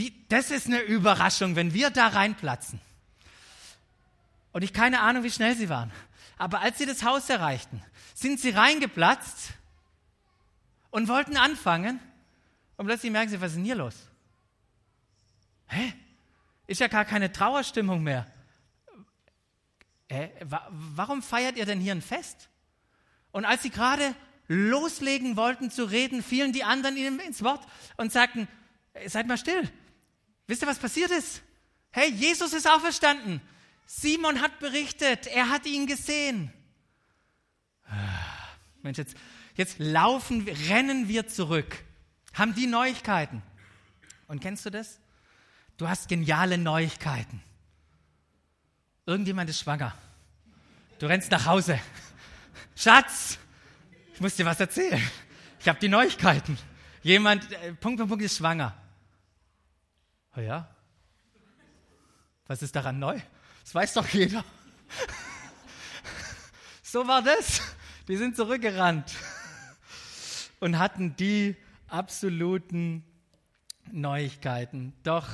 Die, 0.00 0.14
das 0.28 0.50
ist 0.50 0.66
eine 0.66 0.80
Überraschung, 0.80 1.56
wenn 1.56 1.74
wir 1.74 1.90
da 1.90 2.06
reinplatzen. 2.08 2.80
Und 4.50 4.62
ich 4.62 4.72
keine 4.72 5.00
Ahnung, 5.00 5.24
wie 5.24 5.30
schnell 5.30 5.54
sie 5.54 5.68
waren. 5.68 5.92
Aber 6.38 6.60
als 6.60 6.78
sie 6.78 6.86
das 6.86 7.04
Haus 7.04 7.28
erreichten, 7.28 7.82
sind 8.14 8.40
sie 8.40 8.48
reingeplatzt 8.48 9.50
und 10.90 11.08
wollten 11.08 11.36
anfangen. 11.36 12.00
Und 12.78 12.86
plötzlich 12.86 13.12
merken 13.12 13.28
sie, 13.28 13.42
was 13.42 13.50
ist 13.50 13.56
denn 13.56 13.64
hier 13.66 13.74
los? 13.74 13.94
Hä? 15.66 15.92
Ist 16.66 16.80
ja 16.80 16.88
gar 16.88 17.04
keine 17.04 17.30
Trauerstimmung 17.30 18.02
mehr. 18.02 18.26
Hä? 20.08 20.30
Warum 20.70 21.22
feiert 21.22 21.58
ihr 21.58 21.66
denn 21.66 21.78
hier 21.78 21.92
ein 21.92 22.00
Fest? 22.00 22.48
Und 23.32 23.44
als 23.44 23.64
sie 23.64 23.70
gerade 23.70 24.14
loslegen 24.48 25.36
wollten 25.36 25.70
zu 25.70 25.84
reden, 25.84 26.22
fielen 26.22 26.54
die 26.54 26.64
anderen 26.64 26.96
ihnen 26.96 27.20
ins 27.20 27.44
Wort 27.44 27.68
und 27.98 28.12
sagten, 28.12 28.48
seid 29.06 29.26
mal 29.26 29.36
still. 29.36 29.70
Wisst 30.50 30.62
ihr, 30.62 30.66
was 30.66 30.80
passiert 30.80 31.12
ist? 31.12 31.42
Hey, 31.92 32.10
Jesus 32.10 32.52
ist 32.52 32.68
auferstanden. 32.68 33.40
Simon 33.86 34.40
hat 34.40 34.58
berichtet, 34.58 35.28
er 35.28 35.48
hat 35.48 35.64
ihn 35.64 35.86
gesehen. 35.86 36.52
Ah, 37.84 37.94
Mensch, 38.82 38.98
jetzt, 38.98 39.14
jetzt 39.54 39.78
laufen, 39.78 40.48
rennen 40.68 41.06
wir 41.06 41.28
zurück, 41.28 41.84
haben 42.34 42.52
die 42.56 42.66
Neuigkeiten. 42.66 43.42
Und 44.26 44.40
kennst 44.40 44.66
du 44.66 44.70
das? 44.70 44.98
Du 45.76 45.88
hast 45.88 46.08
geniale 46.08 46.58
Neuigkeiten. 46.58 47.40
Irgendjemand 49.06 49.48
ist 49.50 49.60
schwanger. 49.60 49.94
Du 50.98 51.06
rennst 51.06 51.30
nach 51.30 51.46
Hause. 51.46 51.78
Schatz, 52.74 53.38
ich 54.14 54.20
muss 54.20 54.34
dir 54.34 54.46
was 54.46 54.58
erzählen. 54.58 55.00
Ich 55.60 55.68
habe 55.68 55.78
die 55.78 55.88
Neuigkeiten. 55.88 56.58
Jemand, 57.04 57.52
äh, 57.52 57.72
Punkt, 57.74 57.98
Punkt, 57.98 58.08
Punkt, 58.08 58.24
ist 58.24 58.38
schwanger. 58.38 58.76
Oh 60.36 60.40
ja? 60.40 60.68
Was 62.46 62.62
ist 62.62 62.74
daran 62.74 62.98
neu? 62.98 63.20
Das 63.62 63.74
weiß 63.74 63.94
doch 63.94 64.08
jeder. 64.08 64.44
so 66.82 67.06
war 67.06 67.22
das. 67.22 67.60
Die 68.08 68.16
sind 68.16 68.36
zurückgerannt 68.36 69.14
und 70.60 70.78
hatten 70.78 71.16
die 71.16 71.56
absoluten 71.88 73.04
Neuigkeiten. 73.92 74.92
Doch 75.02 75.28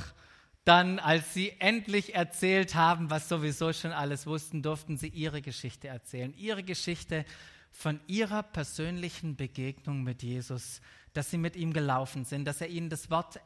dann, 0.63 0.99
als 0.99 1.33
sie 1.33 1.53
endlich 1.59 2.15
erzählt 2.15 2.75
haben, 2.75 3.09
was 3.09 3.29
sowieso 3.29 3.71
schon 3.73 3.91
alles 3.91 4.27
wussten, 4.27 4.61
durften 4.61 4.97
sie 4.97 5.07
ihre 5.07 5.41
Geschichte 5.41 5.87
erzählen. 5.87 6.33
Ihre 6.35 6.63
Geschichte 6.63 7.25
von 7.71 7.99
ihrer 8.07 8.43
persönlichen 8.43 9.35
Begegnung 9.35 10.03
mit 10.03 10.23
Jesus, 10.23 10.81
dass 11.13 11.29
sie 11.29 11.37
mit 11.37 11.55
ihm 11.55 11.73
gelaufen 11.73 12.25
sind, 12.25 12.45
dass 12.45 12.59
er 12.61 12.67
ihnen 12.67 12.89
das 12.89 13.09
Wort 13.09 13.39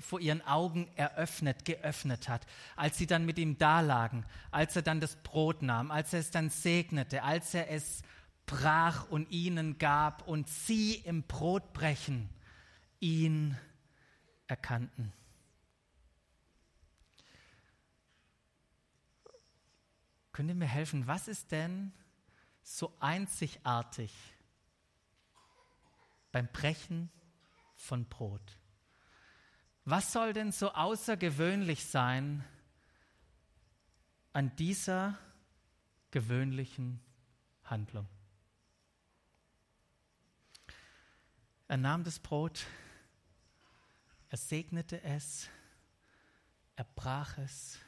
vor 0.00 0.20
ihren 0.20 0.42
Augen 0.42 0.88
eröffnet, 0.96 1.64
geöffnet 1.64 2.28
hat, 2.28 2.46
als 2.76 2.96
sie 2.96 3.06
dann 3.06 3.26
mit 3.26 3.38
ihm 3.38 3.58
dalagen, 3.58 4.24
als 4.50 4.76
er 4.76 4.82
dann 4.82 5.00
das 5.00 5.16
Brot 5.16 5.62
nahm, 5.62 5.90
als 5.90 6.12
er 6.12 6.20
es 6.20 6.30
dann 6.30 6.50
segnete, 6.50 7.22
als 7.22 7.54
er 7.54 7.70
es 7.70 8.02
brach 8.46 9.08
und 9.10 9.30
ihnen 9.30 9.78
gab 9.78 10.26
und 10.26 10.48
sie 10.48 10.94
im 10.94 11.22
Brotbrechen 11.22 12.28
ihn 13.00 13.56
erkannten. 14.46 15.12
Könnt 20.32 20.48
ihr 20.48 20.54
mir 20.54 20.66
helfen? 20.66 21.06
Was 21.06 21.28
ist 21.28 21.52
denn 21.52 21.92
so 22.62 22.96
einzigartig 22.98 24.12
beim 26.32 26.48
Brechen 26.48 27.10
von 27.76 28.06
Brot? 28.06 28.58
Was 29.86 30.12
soll 30.12 30.32
denn 30.32 30.50
so 30.50 30.72
außergewöhnlich 30.72 31.84
sein 31.84 32.42
an 34.32 34.56
dieser 34.56 35.18
gewöhnlichen 36.10 37.00
Handlung? 37.64 38.08
Er 41.68 41.76
nahm 41.76 42.02
das 42.02 42.18
Brot, 42.18 42.66
er 44.30 44.38
segnete 44.38 45.02
es, 45.02 45.48
er 46.76 46.84
brach 46.94 47.36
es 47.36 47.78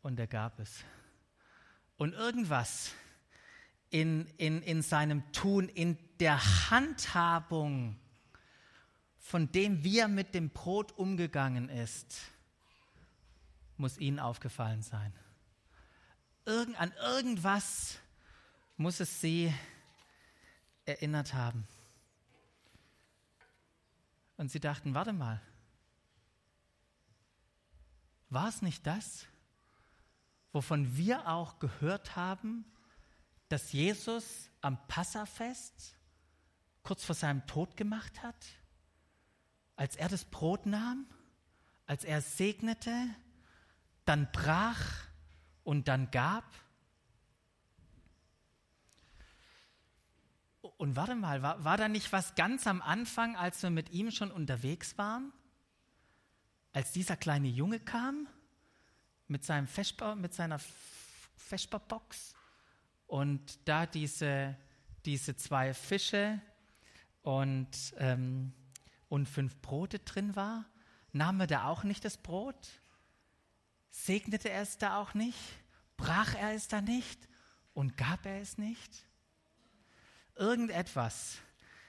und 0.00 0.18
er 0.18 0.26
gab 0.26 0.58
es. 0.60 0.82
Und 1.98 2.14
irgendwas 2.14 2.92
in, 3.90 4.26
in, 4.38 4.62
in 4.62 4.80
seinem 4.80 5.30
Tun, 5.32 5.68
in 5.68 5.98
der 6.20 6.70
Handhabung, 6.70 7.98
von 9.22 9.50
dem 9.52 9.84
wie 9.84 10.00
er 10.00 10.08
mit 10.08 10.34
dem 10.34 10.50
Brot 10.50 10.92
umgegangen 10.98 11.68
ist, 11.68 12.20
muss 13.76 13.96
ihnen 13.96 14.18
aufgefallen 14.18 14.82
sein. 14.82 15.14
Irgend, 16.44 16.78
an 16.78 16.92
irgendwas 17.00 17.98
muss 18.76 18.98
es 18.98 19.20
sie 19.20 19.54
erinnert 20.84 21.34
haben. 21.34 21.66
Und 24.36 24.50
sie 24.50 24.60
dachten, 24.60 24.92
warte 24.92 25.12
mal, 25.12 25.40
war 28.28 28.48
es 28.48 28.60
nicht 28.60 28.84
das, 28.86 29.26
wovon 30.52 30.96
wir 30.96 31.28
auch 31.28 31.60
gehört 31.60 32.16
haben, 32.16 32.64
das 33.48 33.72
Jesus 33.72 34.50
am 34.62 34.84
Passafest 34.88 35.96
kurz 36.82 37.04
vor 37.04 37.14
seinem 37.14 37.46
Tod 37.46 37.76
gemacht 37.76 38.20
hat? 38.22 38.61
Als 39.82 39.96
er 39.96 40.08
das 40.08 40.24
Brot 40.24 40.64
nahm, 40.64 41.06
als 41.86 42.04
er 42.04 42.18
es 42.18 42.36
segnete, 42.36 43.08
dann 44.04 44.30
brach 44.30 44.80
und 45.64 45.88
dann 45.88 46.08
gab? 46.12 46.44
Und 50.76 50.94
warte 50.94 51.16
mal, 51.16 51.42
war, 51.42 51.64
war 51.64 51.76
da 51.78 51.88
nicht 51.88 52.12
was 52.12 52.36
ganz 52.36 52.68
am 52.68 52.80
Anfang, 52.80 53.34
als 53.34 53.60
wir 53.64 53.70
mit 53.70 53.90
ihm 53.90 54.12
schon 54.12 54.30
unterwegs 54.30 54.98
waren? 54.98 55.32
Als 56.72 56.92
dieser 56.92 57.16
kleine 57.16 57.48
Junge 57.48 57.80
kam 57.80 58.28
mit, 59.26 59.44
seinem 59.44 59.66
Vesper, 59.66 60.14
mit 60.14 60.32
seiner 60.32 60.60
Vesperbox 61.34 62.36
und 63.08 63.58
da 63.64 63.86
diese, 63.86 64.56
diese 65.04 65.34
zwei 65.34 65.74
Fische 65.74 66.40
und, 67.22 67.94
ähm, 67.96 68.52
und 69.12 69.28
fünf 69.28 69.60
Brote 69.60 69.98
drin 69.98 70.36
war, 70.36 70.64
nahm 71.12 71.38
er 71.40 71.46
da 71.46 71.64
auch 71.64 71.84
nicht 71.84 72.02
das 72.02 72.16
Brot? 72.16 72.80
Segnete 73.90 74.48
er 74.48 74.62
es 74.62 74.78
da 74.78 74.96
auch 74.96 75.12
nicht? 75.12 75.38
Brach 75.98 76.34
er 76.34 76.54
es 76.54 76.66
da 76.66 76.80
nicht? 76.80 77.28
Und 77.74 77.98
gab 77.98 78.24
er 78.24 78.40
es 78.40 78.56
nicht? 78.56 79.04
Irgendetwas 80.34 81.36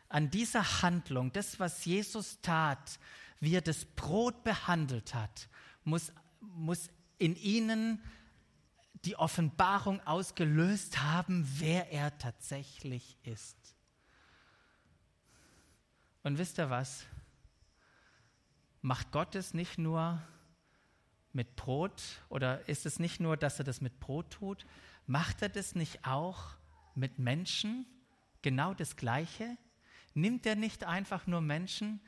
an 0.10 0.32
dieser 0.32 0.82
Handlung, 0.82 1.32
das, 1.32 1.62
was 1.62 1.86
Jesus 1.86 2.42
tat, 2.42 3.00
wie 3.40 3.56
er 3.56 3.62
das 3.62 3.86
Brot 3.86 4.44
behandelt 4.44 5.14
hat, 5.14 5.48
muss, 5.86 6.12
muss 6.42 6.90
in 7.20 7.38
ihnen 7.38 8.04
die 9.06 9.16
Offenbarung 9.16 10.06
ausgelöst 10.06 11.02
haben, 11.02 11.48
wer 11.58 11.90
er 11.90 12.18
tatsächlich 12.18 13.18
ist. 13.24 13.78
Und 16.22 16.38
wisst 16.38 16.60
ihr 16.60 16.70
was? 16.70 17.06
Macht 18.86 19.14
Gott 19.14 19.34
es 19.36 19.54
nicht 19.54 19.78
nur 19.78 20.22
mit 21.32 21.56
Brot 21.56 22.04
oder 22.28 22.68
ist 22.68 22.86
es 22.86 23.00
nicht 23.00 23.22
nur, 23.22 23.38
dass 23.38 23.58
er 23.58 23.64
das 23.64 23.80
mit 23.80 24.02
Brot 24.02 24.32
tut? 24.32 24.66
Macht 25.08 25.42
er 25.42 25.48
das 25.48 25.74
nicht 25.74 26.06
auch 26.06 26.50
mit 26.94 27.18
Menschen? 27.18 27.86
Genau 28.42 28.74
das 28.74 28.98
Gleiche? 28.98 29.58
Nimmt 30.16 30.46
er 30.46 30.58
nicht 30.58 30.84
einfach 30.84 31.28
nur 31.28 31.40
Menschen, 31.40 32.02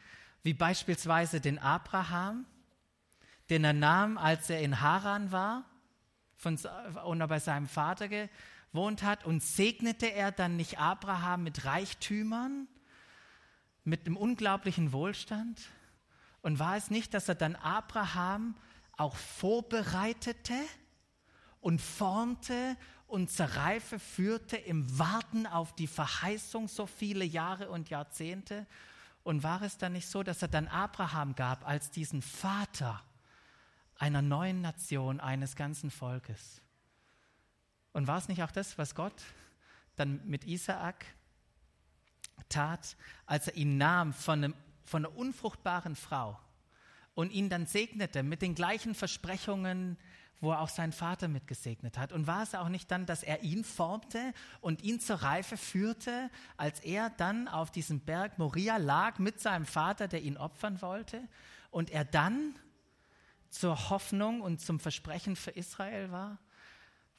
wie 0.44 0.54
beispielsweise 0.54 1.40
den 1.40 1.60
Abraham, 1.60 2.46
den 3.50 3.64
er 3.64 3.72
nahm, 3.72 4.18
als 4.18 4.50
er 4.50 4.60
in 4.60 4.82
Haran 4.82 5.32
war 5.32 5.64
von, 6.36 6.60
und 7.06 7.22
er 7.22 7.28
bei 7.30 7.40
seinem 7.40 7.70
Vater 7.70 8.10
gewohnt 8.10 9.02
hat, 9.02 9.24
und 9.24 9.42
segnete 9.42 10.08
er 10.08 10.34
dann 10.34 10.58
nicht 10.58 10.78
Abraham 10.78 11.44
mit 11.44 11.64
Reichtümern, 11.64 12.68
mit 13.86 14.06
einem 14.06 14.18
unglaublichen 14.18 14.92
Wohlstand? 14.92 15.70
Und 16.46 16.60
war 16.60 16.78
es 16.78 16.92
nicht, 16.92 17.16
dass 17.16 17.28
er 17.28 17.34
dann 17.34 17.56
Abraham 17.56 18.56
auch 18.98 19.16
vorbereitete 19.16 20.54
und 21.60 21.82
formte 21.82 22.78
und 23.08 23.32
zur 23.32 23.48
Reife 23.48 23.98
führte 23.98 24.56
im 24.56 25.00
Warten 25.00 25.48
auf 25.48 25.74
die 25.74 25.88
Verheißung 25.88 26.68
so 26.68 26.86
viele 26.86 27.26
Jahre 27.26 27.72
und 27.72 27.90
Jahrzehnte? 27.90 28.68
Und 29.24 29.42
war 29.42 29.64
es 29.64 29.80
dann 29.80 29.94
nicht 29.94 30.08
so, 30.08 30.22
dass 30.22 30.44
er 30.44 30.48
dann 30.48 30.68
Abraham 30.68 31.34
gab 31.34 31.68
als 31.68 31.90
diesen 31.90 32.22
Vater 32.22 33.02
einer 33.98 34.22
neuen 34.22 34.62
Nation, 34.62 35.20
eines 35.20 35.56
ganzen 35.56 35.90
Volkes? 35.90 36.62
Und 37.92 38.06
war 38.06 38.20
es 38.20 38.28
nicht 38.28 38.44
auch 38.44 38.52
das, 38.52 38.78
was 38.78 38.94
Gott 38.94 39.20
dann 39.96 40.22
mit 40.28 40.44
Isaak 40.44 41.08
tat, 42.50 42.98
als 43.26 43.48
er 43.48 43.56
ihn 43.56 43.78
nahm 43.80 44.14
von, 44.14 44.44
einem, 44.44 44.54
von 44.86 45.06
einer 45.06 45.16
unfruchtbaren 45.16 45.96
Frau 45.96 46.40
und 47.16 47.32
ihn 47.32 47.50
dann 47.50 47.66
segnete 47.66 48.24
mit 48.24 48.42
den 48.42 48.56
gleichen 48.56 48.96
Versprechungen, 48.96 49.98
wo 50.42 50.52
er 50.52 50.62
auch 50.62 50.70
seinen 50.70 50.92
Vater 50.92 51.28
mitgesegnet 51.28 51.98
hat. 51.98 52.12
Und 52.12 52.28
war 52.28 52.44
es 52.44 52.54
auch 52.56 52.70
nicht 52.70 52.92
dann, 52.92 53.06
dass 53.06 53.24
er 53.24 53.42
ihn 53.42 53.64
formte 53.64 54.34
und 54.62 54.84
ihn 54.84 55.00
zur 55.00 55.18
Reife 55.18 55.58
führte, 55.58 56.30
als 56.58 56.82
er 56.82 57.10
dann 57.10 57.48
auf 57.48 57.72
diesem 57.72 58.02
Berg 58.02 58.38
Moria 58.38 58.78
lag 58.78 59.18
mit 59.18 59.40
seinem 59.40 59.66
Vater, 59.66 60.08
der 60.08 60.22
ihn 60.22 60.38
opfern 60.38 60.82
wollte, 60.82 61.28
und 61.72 61.90
er 61.90 62.06
dann 62.06 62.56
zur 63.50 63.90
Hoffnung 63.90 64.42
und 64.42 64.60
zum 64.60 64.80
Versprechen 64.80 65.36
für 65.36 65.52
Israel 65.52 66.12
war? 66.12 66.38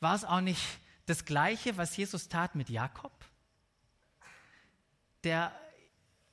War 0.00 0.14
es 0.14 0.24
auch 0.24 0.42
nicht 0.42 0.62
das 1.06 1.24
Gleiche, 1.24 1.76
was 1.78 1.96
Jesus 1.96 2.28
tat 2.28 2.54
mit 2.54 2.68
Jakob? 2.68 3.12
Der 5.24 5.52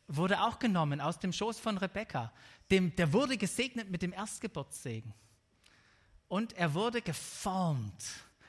wurde 0.08 0.42
auch 0.42 0.60
genommen 0.60 1.02
aus 1.02 1.20
dem 1.20 1.34
Schoß 1.34 1.60
von 1.60 1.78
Rebekka. 1.78 2.32
Dem, 2.72 2.96
der 2.96 3.14
wurde 3.14 3.38
gesegnet 3.38 3.90
mit 3.90 4.02
dem 4.02 4.14
Erstgeburtssegen. 4.14 5.14
Und 6.28 6.54
er 6.54 6.74
wurde 6.74 7.02
geformt. 7.02 8.04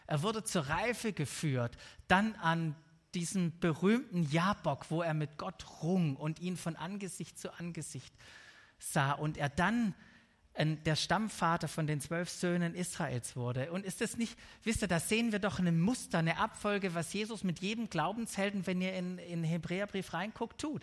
Er 0.06 0.22
wurde 0.22 0.44
zur 0.44 0.62
Reife 0.68 1.12
geführt. 1.12 1.76
Dann 2.08 2.34
an 2.36 2.74
diesem 3.14 3.58
berühmten 3.60 4.22
Jabok, 4.24 4.90
wo 4.90 5.02
er 5.02 5.14
mit 5.14 5.38
Gott 5.38 5.64
rung 5.82 6.16
und 6.16 6.40
ihn 6.40 6.56
von 6.56 6.76
Angesicht 6.76 7.38
zu 7.38 7.52
Angesicht 7.58 8.14
sah. 8.78 9.12
Und 9.12 9.36
er 9.36 9.48
dann 9.48 9.94
der 10.56 10.94
Stammvater 10.94 11.66
von 11.66 11.86
den 11.86 12.00
zwölf 12.00 12.30
Söhnen 12.30 12.74
Israels 12.74 13.34
wurde. 13.34 13.72
Und 13.72 13.84
ist 13.84 14.00
es 14.00 14.16
nicht, 14.16 14.38
wisst 14.62 14.82
ihr, 14.82 14.88
da 14.88 15.00
sehen 15.00 15.32
wir 15.32 15.40
doch 15.40 15.58
ein 15.58 15.80
Muster, 15.80 16.18
eine 16.18 16.38
Abfolge, 16.38 16.94
was 16.94 17.12
Jesus 17.12 17.42
mit 17.42 17.58
jedem 17.58 17.90
Glaubenshelden, 17.90 18.66
wenn 18.66 18.80
ihr 18.80 18.94
in, 18.94 19.18
in 19.18 19.42
Hebräerbrief 19.42 20.12
reinguckt, 20.12 20.60
tut. 20.60 20.82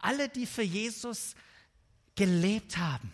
Alle, 0.00 0.28
die 0.28 0.46
für 0.46 0.62
Jesus 0.62 1.34
gelebt 2.14 2.78
haben, 2.78 3.12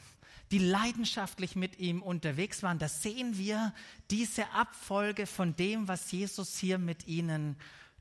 die 0.50 0.58
leidenschaftlich 0.58 1.56
mit 1.56 1.78
ihm 1.78 2.02
unterwegs 2.02 2.62
waren, 2.62 2.78
da 2.78 2.88
sehen 2.88 3.38
wir 3.38 3.72
diese 4.10 4.50
Abfolge 4.50 5.26
von 5.26 5.56
dem, 5.56 5.88
was 5.88 6.12
Jesus 6.12 6.58
hier 6.58 6.76
mit 6.76 7.06
ihnen 7.06 7.56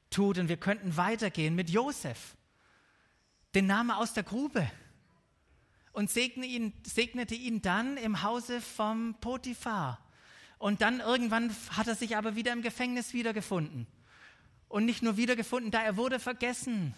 tut. 0.09 0.37
Und 0.37 0.49
wir 0.49 0.57
könnten 0.57 0.97
weitergehen 0.97 1.55
mit 1.55 1.69
Josef, 1.69 2.35
den 3.55 3.65
Name 3.65 3.95
aus 3.95 4.13
der 4.13 4.23
Grube 4.23 4.69
und 5.93 6.11
segne 6.11 6.45
ihn, 6.45 6.73
segnete 6.85 7.35
ihn 7.35 7.61
dann 7.61 7.97
im 7.97 8.23
Hause 8.23 8.59
vom 8.59 9.15
Potiphar. 9.21 9.99
Und 10.57 10.81
dann 10.81 10.99
irgendwann 10.99 11.55
hat 11.69 11.87
er 11.87 11.95
sich 11.95 12.17
aber 12.17 12.35
wieder 12.35 12.51
im 12.51 12.61
Gefängnis 12.61 13.13
wiedergefunden. 13.13 13.87
Und 14.67 14.85
nicht 14.85 15.03
nur 15.03 15.17
wiedergefunden, 15.17 15.71
da 15.71 15.81
er 15.81 15.97
wurde 15.97 16.19
vergessen. 16.19 16.93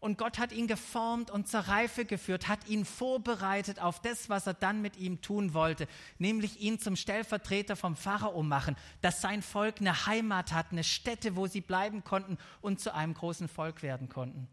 Und 0.00 0.18
Gott 0.18 0.40
hat 0.40 0.50
ihn 0.50 0.66
geformt 0.66 1.30
und 1.30 1.46
zur 1.46 1.60
Reife 1.60 2.04
geführt, 2.04 2.48
hat 2.48 2.66
ihn 2.66 2.84
vorbereitet 2.84 3.78
auf 3.78 4.02
das, 4.02 4.28
was 4.28 4.48
er 4.48 4.54
dann 4.54 4.82
mit 4.82 4.96
ihm 4.96 5.20
tun 5.20 5.54
wollte, 5.54 5.86
nämlich 6.18 6.58
ihn 6.60 6.80
zum 6.80 6.96
Stellvertreter 6.96 7.76
vom 7.76 7.94
Pharao 7.94 8.42
machen, 8.42 8.74
dass 9.00 9.20
sein 9.20 9.42
Volk 9.42 9.76
eine 9.78 10.06
Heimat 10.06 10.52
hat, 10.52 10.72
eine 10.72 10.82
Stätte, 10.82 11.36
wo 11.36 11.46
sie 11.46 11.60
bleiben 11.60 12.02
konnten 12.02 12.36
und 12.60 12.80
zu 12.80 12.92
einem 12.92 13.14
großen 13.14 13.46
Volk 13.46 13.84
werden 13.84 14.08
konnten. 14.08 14.48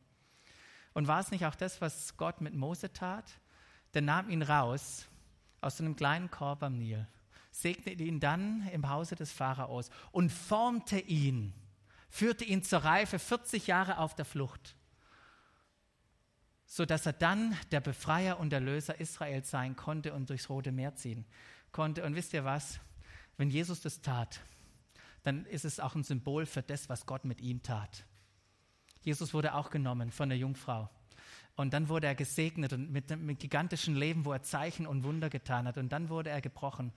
Und 0.93 1.07
war 1.07 1.21
es 1.21 1.31
nicht 1.31 1.47
auch 1.47 1.55
das, 1.55 1.81
was 1.81 2.15
Gott 2.17 2.41
mit 2.41 2.53
Mose 2.53 2.93
tat? 2.93 3.25
Der 3.93 4.01
nahm 4.01 4.29
ihn 4.29 4.41
raus 4.41 5.07
aus 5.61 5.79
einem 5.79 5.95
kleinen 5.95 6.29
Korb 6.29 6.63
am 6.63 6.77
Nil, 6.77 7.07
segnete 7.51 8.03
ihn 8.03 8.19
dann 8.19 8.67
im 8.69 8.89
Hause 8.89 9.15
des 9.15 9.31
Pharaos 9.31 9.89
und 10.11 10.31
formte 10.31 10.99
ihn, 10.99 11.53
führte 12.09 12.45
ihn 12.45 12.63
zur 12.63 12.79
Reife 12.79 13.19
40 13.19 13.67
Jahre 13.67 13.97
auf 13.97 14.15
der 14.15 14.25
Flucht, 14.25 14.75
so 16.65 16.85
dass 16.85 17.05
er 17.05 17.13
dann 17.13 17.57
der 17.71 17.81
Befreier 17.81 18.39
und 18.39 18.53
Erlöser 18.53 18.99
Israels 18.99 19.49
sein 19.49 19.75
konnte 19.75 20.13
und 20.13 20.29
durchs 20.29 20.49
Rote 20.49 20.71
Meer 20.71 20.95
ziehen 20.95 21.25
konnte. 21.71 22.03
Und 22.03 22.15
wisst 22.15 22.33
ihr 22.33 22.45
was? 22.45 22.79
Wenn 23.37 23.49
Jesus 23.49 23.81
das 23.81 24.01
tat, 24.01 24.41
dann 25.23 25.45
ist 25.45 25.65
es 25.65 25.79
auch 25.79 25.95
ein 25.95 26.03
Symbol 26.03 26.45
für 26.45 26.61
das, 26.61 26.89
was 26.89 27.05
Gott 27.05 27.25
mit 27.25 27.41
ihm 27.41 27.63
tat. 27.63 28.05
Jesus 29.01 29.33
wurde 29.33 29.55
auch 29.55 29.69
genommen 29.69 30.11
von 30.11 30.29
der 30.29 30.37
Jungfrau 30.37 30.89
und 31.59 31.73
dann 31.73 31.89
wurde 31.89 32.07
er 32.07 32.15
gesegnet 32.15 32.71
und 32.71 32.89
mit 32.89 33.11
einem 33.11 33.37
gigantischen 33.37 33.93
Leben, 33.93 34.23
wo 34.23 34.31
er 34.31 34.41
Zeichen 34.43 34.87
und 34.87 35.03
Wunder 35.03 35.29
getan 35.29 35.67
hat. 35.67 35.77
Und 35.77 35.89
dann 35.89 36.07
wurde 36.07 36.29
er 36.29 36.39
gebrochen 36.39 36.93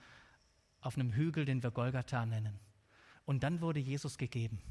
auf 0.79 0.95
einem 0.95 1.11
Hügel, 1.11 1.43
den 1.43 1.61
wir 1.61 1.69
Golgatha 1.69 2.25
nennen. 2.25 2.57
Und 3.25 3.43
dann 3.43 3.59
wurde 3.59 3.81
Jesus 3.81 4.17
gegeben 4.17 4.61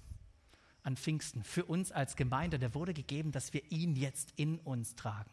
an 0.83 0.97
Pfingsten 0.97 1.45
für 1.45 1.67
uns 1.67 1.93
als 1.93 2.17
Gemeinde. 2.17 2.59
Der 2.59 2.75
wurde 2.75 2.95
gegeben, 2.95 3.33
dass 3.33 3.53
wir 3.53 3.71
ihn 3.71 3.95
jetzt 3.95 4.33
in 4.37 4.61
uns 4.61 4.95
tragen. 4.95 5.31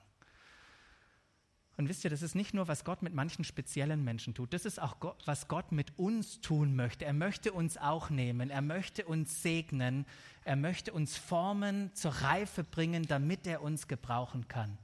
Und 1.79 1.87
wisst 1.87 2.03
ihr, 2.03 2.09
das 2.09 2.23
ist 2.23 2.35
nicht 2.35 2.53
nur, 2.53 2.67
was 2.67 2.83
Gott 2.83 3.01
mit 3.03 3.13
manchen 3.13 3.45
speziellen 3.45 4.03
Menschen 4.03 4.33
tut, 4.33 4.51
das 4.51 4.65
ist 4.65 4.81
auch, 4.81 4.97
was 5.23 5.47
Gott 5.47 5.71
mit 5.71 5.97
uns 5.97 6.41
tun 6.41 6.75
möchte. 6.75 7.05
Er 7.05 7.13
möchte 7.13 7.53
uns 7.53 7.77
auch 7.77 8.09
nehmen, 8.09 8.49
er 8.49 8.61
möchte 8.61 9.05
uns 9.05 9.41
segnen, 9.41 10.05
er 10.43 10.57
möchte 10.57 10.91
uns 10.91 11.15
formen, 11.15 11.95
zur 11.95 12.11
Reife 12.11 12.65
bringen, 12.65 13.03
damit 13.03 13.47
er 13.47 13.61
uns 13.61 13.87
gebrauchen 13.87 14.49
kann. 14.49 14.77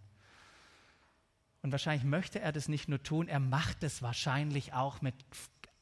Und 1.64 1.74
wahrscheinlich 1.74 2.06
möchte 2.06 2.40
er 2.40 2.54
das 2.54 2.70
nicht 2.70 2.88
nur 2.88 3.04
tun, 3.04 3.28
er 3.28 3.42
macht 3.42 3.84
es 3.84 4.02
wahrscheinlich 4.02 4.72
auch 4.72 5.02
mit 5.02 5.16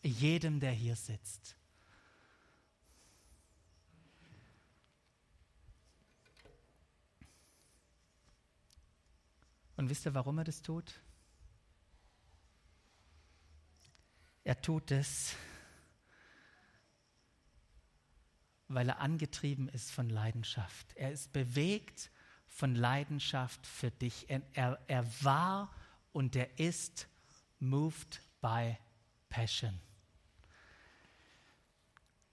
jedem, 0.02 0.60
der 0.60 0.72
hier 0.72 0.96
sitzt. 0.96 1.56
Und 9.78 9.92
wisst 9.92 10.08
ihr, 10.08 10.16
warum 10.16 10.40
er 10.40 10.44
das 10.44 10.64
tut? 10.64 11.03
Er 14.44 14.62
tut 14.62 14.92
es, 14.92 15.36
weil 18.68 18.90
er 18.90 19.00
angetrieben 19.00 19.70
ist 19.70 19.92
von 19.92 20.10
Leidenschaft. 20.10 20.94
Er 20.96 21.12
ist 21.12 21.32
bewegt 21.32 22.12
von 22.48 22.76
Leidenschaft 22.76 23.66
für 23.66 23.92
dich. 23.92 24.30
Er, 24.30 24.80
er, 24.88 25.24
war 25.24 25.74
und 26.12 26.36
er 26.36 26.60
ist 26.60 27.08
moved 27.60 28.22
by 28.42 28.78
passion. 29.30 29.80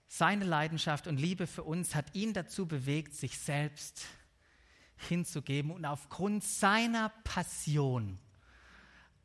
Seine 0.07 0.43
Leidenschaft 0.43 1.07
und 1.07 1.17
Liebe 1.17 1.47
für 1.47 1.63
uns 1.63 1.95
hat 1.95 2.13
ihn 2.13 2.33
dazu 2.33 2.67
bewegt, 2.67 3.15
sich 3.15 3.39
selbst 3.39 4.05
hinzugeben 5.07 5.71
und 5.71 5.85
aufgrund 5.85 6.43
seiner 6.43 7.09
Passion, 7.23 8.19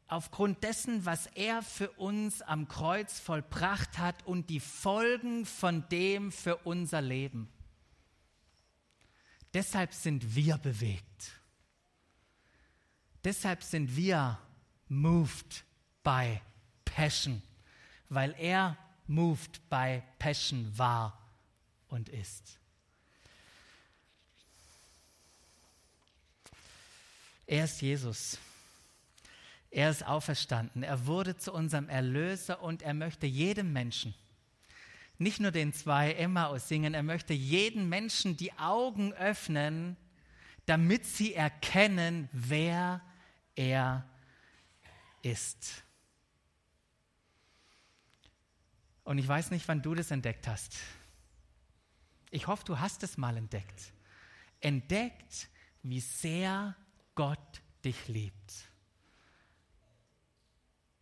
aufgrund 0.09 0.63
dessen, 0.63 1.05
was 1.05 1.27
er 1.27 1.63
für 1.63 1.91
uns 1.93 2.43
am 2.43 2.69
Kreuz 2.69 3.19
vollbracht 3.19 3.99
hat 3.99 4.27
und 4.27 4.51
die 4.51 4.61
Folgen 4.61 5.47
von 5.47 5.89
dem 5.89 6.33
für 6.33 6.57
unser 6.59 7.03
Leben. 7.03 7.49
Deshalb 9.53 9.95
sind 9.95 10.35
wir 10.35 10.59
bewegt. 10.59 11.33
Deshalb 13.25 13.63
sind 13.63 13.97
wir 13.97 14.39
moved 14.89 15.65
by 16.05 16.41
passion, 16.85 17.43
weil 18.09 18.35
er 18.39 18.77
moved 19.07 19.69
by 19.69 20.03
passion 20.19 20.71
war 20.79 21.19
und 21.89 22.09
ist. 22.09 22.59
Er 27.47 27.65
ist 27.65 27.81
Jesus. 27.81 28.39
Er 29.77 29.91
ist 29.91 30.07
auferstanden. 30.07 30.83
Er 30.83 31.07
wurde 31.07 31.37
zu 31.37 31.53
unserem 31.53 31.91
Erlöser 31.91 32.63
und 32.63 32.81
er 32.81 32.95
möchte 32.95 33.27
jedem 33.27 33.75
Menschen, 33.75 34.15
nicht 35.19 35.39
nur 35.39 35.51
den 35.51 35.75
zwei 35.75 36.15
Emmaus 36.15 36.67
singen, 36.67 36.95
er 36.95 37.03
möchte 37.03 37.35
jeden 37.35 37.91
Menschen 37.91 38.39
die 38.39 38.55
Augen 38.55 39.13
öffnen, 39.13 39.99
damit 40.65 41.05
sie 41.05 41.35
erkennen, 41.35 42.31
wer 42.33 43.03
er 43.55 44.09
ist. 45.21 45.85
Und 49.05 49.19
ich 49.19 49.29
weiß 49.29 49.51
nicht, 49.51 49.69
wann 49.69 49.83
du 49.83 49.95
das 49.95 50.11
entdeckt 50.11 50.49
hast. 50.49 50.79
Ich 52.31 52.47
hoffe, 52.47 52.65
du 52.65 52.81
hast 52.81 53.03
es 53.03 53.19
mal 53.19 53.37
entdeckt. 53.37 53.93
Entdeckt, 54.61 55.51
wie 55.83 56.01
sehr 56.01 56.75
Gott 57.15 57.61
dich 57.85 58.09
liebt. 58.09 58.71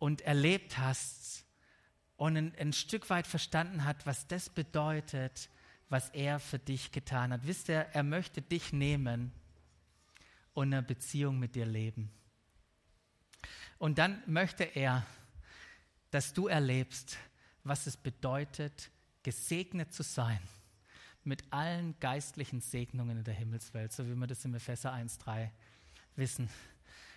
Und 0.05 0.21
erlebt 0.21 0.77
hast 0.77 1.45
und 2.15 2.37
ein, 2.37 2.53
ein 2.59 2.73
Stück 2.73 3.09
weit 3.09 3.25
verstanden 3.25 3.85
hat, 3.85 4.05
was 4.05 4.27
das 4.27 4.49
bedeutet, 4.49 5.49
was 5.89 6.09
er 6.09 6.37
für 6.37 6.59
dich 6.59 6.91
getan 6.91 7.33
hat. 7.33 7.47
Wisst 7.47 7.69
ihr, 7.69 7.87
er 7.91 8.03
möchte 8.03 8.43
dich 8.43 8.71
nehmen 8.71 9.31
und 10.53 10.71
eine 10.71 10.83
Beziehung 10.83 11.39
mit 11.39 11.55
dir 11.55 11.65
leben. 11.65 12.11
Und 13.79 13.97
dann 13.97 14.21
möchte 14.27 14.63
er, 14.63 15.07
dass 16.11 16.35
du 16.35 16.49
erlebst, 16.49 17.17
was 17.63 17.87
es 17.87 17.97
bedeutet, 17.97 18.91
gesegnet 19.23 19.91
zu 19.91 20.03
sein 20.03 20.39
mit 21.23 21.43
allen 21.51 21.99
geistlichen 21.99 22.61
Segnungen 22.61 23.17
in 23.17 23.23
der 23.23 23.33
Himmelswelt, 23.33 23.91
so 23.91 24.05
wie 24.05 24.13
wir 24.13 24.27
das 24.27 24.45
im 24.45 24.53
Epheser 24.53 24.93
1.3 24.93 25.49
wissen. 26.15 26.47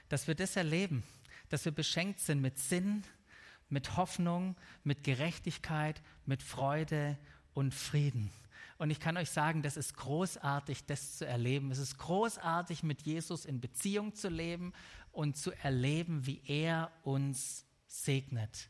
Dass 0.08 0.26
wir 0.26 0.34
das 0.34 0.56
erleben, 0.56 1.02
dass 1.48 1.64
wir 1.64 1.72
beschenkt 1.72 2.20
sind 2.20 2.40
mit 2.40 2.58
Sinn, 2.58 3.04
mit 3.68 3.96
Hoffnung, 3.96 4.56
mit 4.84 5.04
Gerechtigkeit, 5.04 6.00
mit 6.26 6.42
Freude 6.42 7.18
und 7.54 7.74
Frieden. 7.74 8.30
Und 8.78 8.90
ich 8.90 9.00
kann 9.00 9.16
euch 9.16 9.30
sagen, 9.30 9.62
das 9.62 9.76
ist 9.76 9.96
großartig, 9.96 10.84
das 10.86 11.16
zu 11.16 11.26
erleben. 11.26 11.72
Es 11.72 11.78
ist 11.78 11.98
großartig, 11.98 12.84
mit 12.84 13.02
Jesus 13.02 13.44
in 13.44 13.60
Beziehung 13.60 14.14
zu 14.14 14.28
leben 14.28 14.72
und 15.10 15.36
zu 15.36 15.50
erleben, 15.62 16.26
wie 16.26 16.40
er 16.46 16.92
uns 17.02 17.64
segnet. 17.88 18.68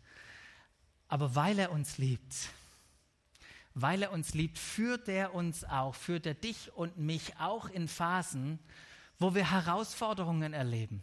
Aber 1.09 1.35
weil 1.35 1.59
er 1.59 1.73
uns 1.73 1.99
liebt, 1.99 2.35
weil 3.75 4.03
er 4.03 4.13
uns 4.13 4.35
liebt, 4.35 4.59
führt 4.59 5.09
er 5.09 5.35
uns 5.35 5.65
auch, 5.65 5.95
führt 5.95 6.27
er 6.27 6.35
dich 6.35 6.73
und 6.75 6.99
mich 6.99 7.37
auch 7.39 7.69
in 7.69 7.87
Phasen, 7.87 8.59
wo 9.19 9.35
wir 9.35 9.51
Herausforderungen 9.51 10.55
erleben, 10.55 11.03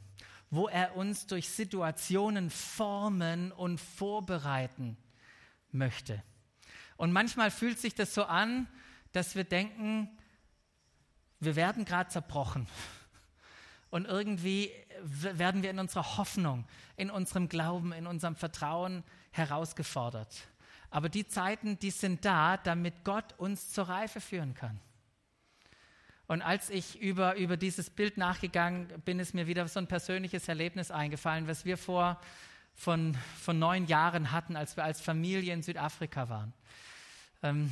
wo 0.49 0.67
er 0.67 0.95
uns 0.95 1.27
durch 1.27 1.49
Situationen 1.49 2.49
formen 2.49 3.51
und 3.51 3.79
vorbereiten 3.79 4.97
möchte. 5.71 6.21
Und 6.97 7.11
manchmal 7.11 7.51
fühlt 7.51 7.79
sich 7.79 7.95
das 7.95 8.13
so 8.13 8.23
an, 8.23 8.67
dass 9.11 9.35
wir 9.35 9.43
denken, 9.43 10.09
wir 11.39 11.55
werden 11.55 11.85
gerade 11.85 12.09
zerbrochen. 12.09 12.67
Und 13.89 14.05
irgendwie 14.05 14.71
werden 15.01 15.63
wir 15.63 15.69
in 15.69 15.79
unserer 15.79 16.17
Hoffnung, 16.17 16.65
in 16.97 17.09
unserem 17.09 17.49
Glauben, 17.49 17.91
in 17.91 18.07
unserem 18.07 18.35
Vertrauen 18.35 19.03
herausgefordert. 19.31 20.47
Aber 20.89 21.09
die 21.09 21.27
Zeiten, 21.27 21.77
die 21.79 21.91
sind 21.91 22.23
da, 22.23 22.57
damit 22.57 23.03
Gott 23.03 23.33
uns 23.37 23.71
zur 23.71 23.89
Reife 23.89 24.21
führen 24.21 24.53
kann. 24.53 24.79
Und 26.27 26.41
als 26.41 26.69
ich 26.69 26.99
über, 26.99 27.35
über 27.35 27.57
dieses 27.57 27.89
Bild 27.89 28.17
nachgegangen 28.17 28.87
bin, 29.05 29.19
ist 29.19 29.33
mir 29.33 29.47
wieder 29.47 29.67
so 29.67 29.79
ein 29.79 29.87
persönliches 29.87 30.47
Erlebnis 30.47 30.91
eingefallen, 30.91 31.47
was 31.47 31.65
wir 31.65 31.77
vor 31.77 32.19
von, 32.73 33.15
von 33.39 33.57
neun 33.57 33.85
Jahren 33.87 34.31
hatten, 34.31 34.55
als 34.55 34.75
wir 34.75 34.83
als 34.83 35.01
Familie 35.01 35.53
in 35.53 35.63
Südafrika 35.63 36.29
waren. 36.29 36.53
Ähm, 37.43 37.71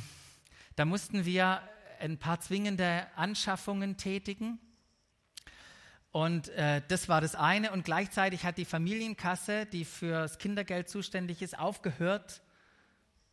da 0.76 0.84
mussten 0.84 1.24
wir 1.24 1.60
ein 2.00 2.18
paar 2.18 2.40
zwingende 2.40 3.06
Anschaffungen 3.16 3.96
tätigen 3.96 4.58
und 6.14 6.48
äh, 6.50 6.80
das 6.86 7.08
war 7.08 7.20
das 7.20 7.34
eine. 7.34 7.72
Und 7.72 7.84
gleichzeitig 7.84 8.44
hat 8.44 8.56
die 8.56 8.64
Familienkasse, 8.64 9.66
die 9.66 9.84
fürs 9.84 10.38
Kindergeld 10.38 10.88
zuständig 10.88 11.42
ist, 11.42 11.58
aufgehört, 11.58 12.40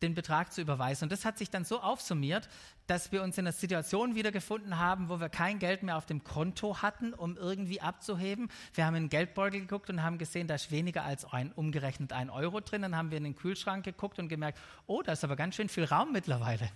den 0.02 0.14
Betrag 0.14 0.52
zu 0.52 0.60
überweisen. 0.60 1.04
Und 1.04 1.12
das 1.12 1.24
hat 1.24 1.38
sich 1.38 1.50
dann 1.50 1.64
so 1.64 1.80
aufsummiert, 1.80 2.48
dass 2.86 3.12
wir 3.12 3.22
uns 3.22 3.38
in 3.38 3.46
einer 3.46 3.52
Situation 3.52 4.14
wiedergefunden 4.14 4.78
haben, 4.78 5.08
wo 5.08 5.20
wir 5.20 5.28
kein 5.28 5.58
Geld 5.58 5.82
mehr 5.82 5.96
auf 5.96 6.06
dem 6.06 6.24
Konto 6.24 6.82
hatten, 6.82 7.14
um 7.14 7.36
irgendwie 7.36 7.80
abzuheben. 7.80 8.50
Wir 8.74 8.84
haben 8.84 8.96
in 8.96 9.04
den 9.04 9.10
Geldbeutel 9.10 9.60
geguckt 9.60 9.88
und 9.88 10.02
haben 10.02 10.18
gesehen, 10.18 10.48
da 10.48 10.54
ist 10.56 10.70
weniger 10.70 11.04
als 11.04 11.24
ein, 11.24 11.52
umgerechnet 11.52 12.12
ein 12.12 12.28
Euro 12.28 12.60
drin. 12.60 12.82
Dann 12.82 12.96
haben 12.96 13.10
wir 13.10 13.18
in 13.18 13.24
den 13.24 13.36
Kühlschrank 13.36 13.84
geguckt 13.84 14.18
und 14.18 14.28
gemerkt, 14.28 14.58
oh, 14.86 15.02
da 15.02 15.12
ist 15.12 15.24
aber 15.24 15.36
ganz 15.36 15.54
schön 15.54 15.68
viel 15.68 15.84
Raum 15.84 16.12
mittlerweile. 16.12 16.68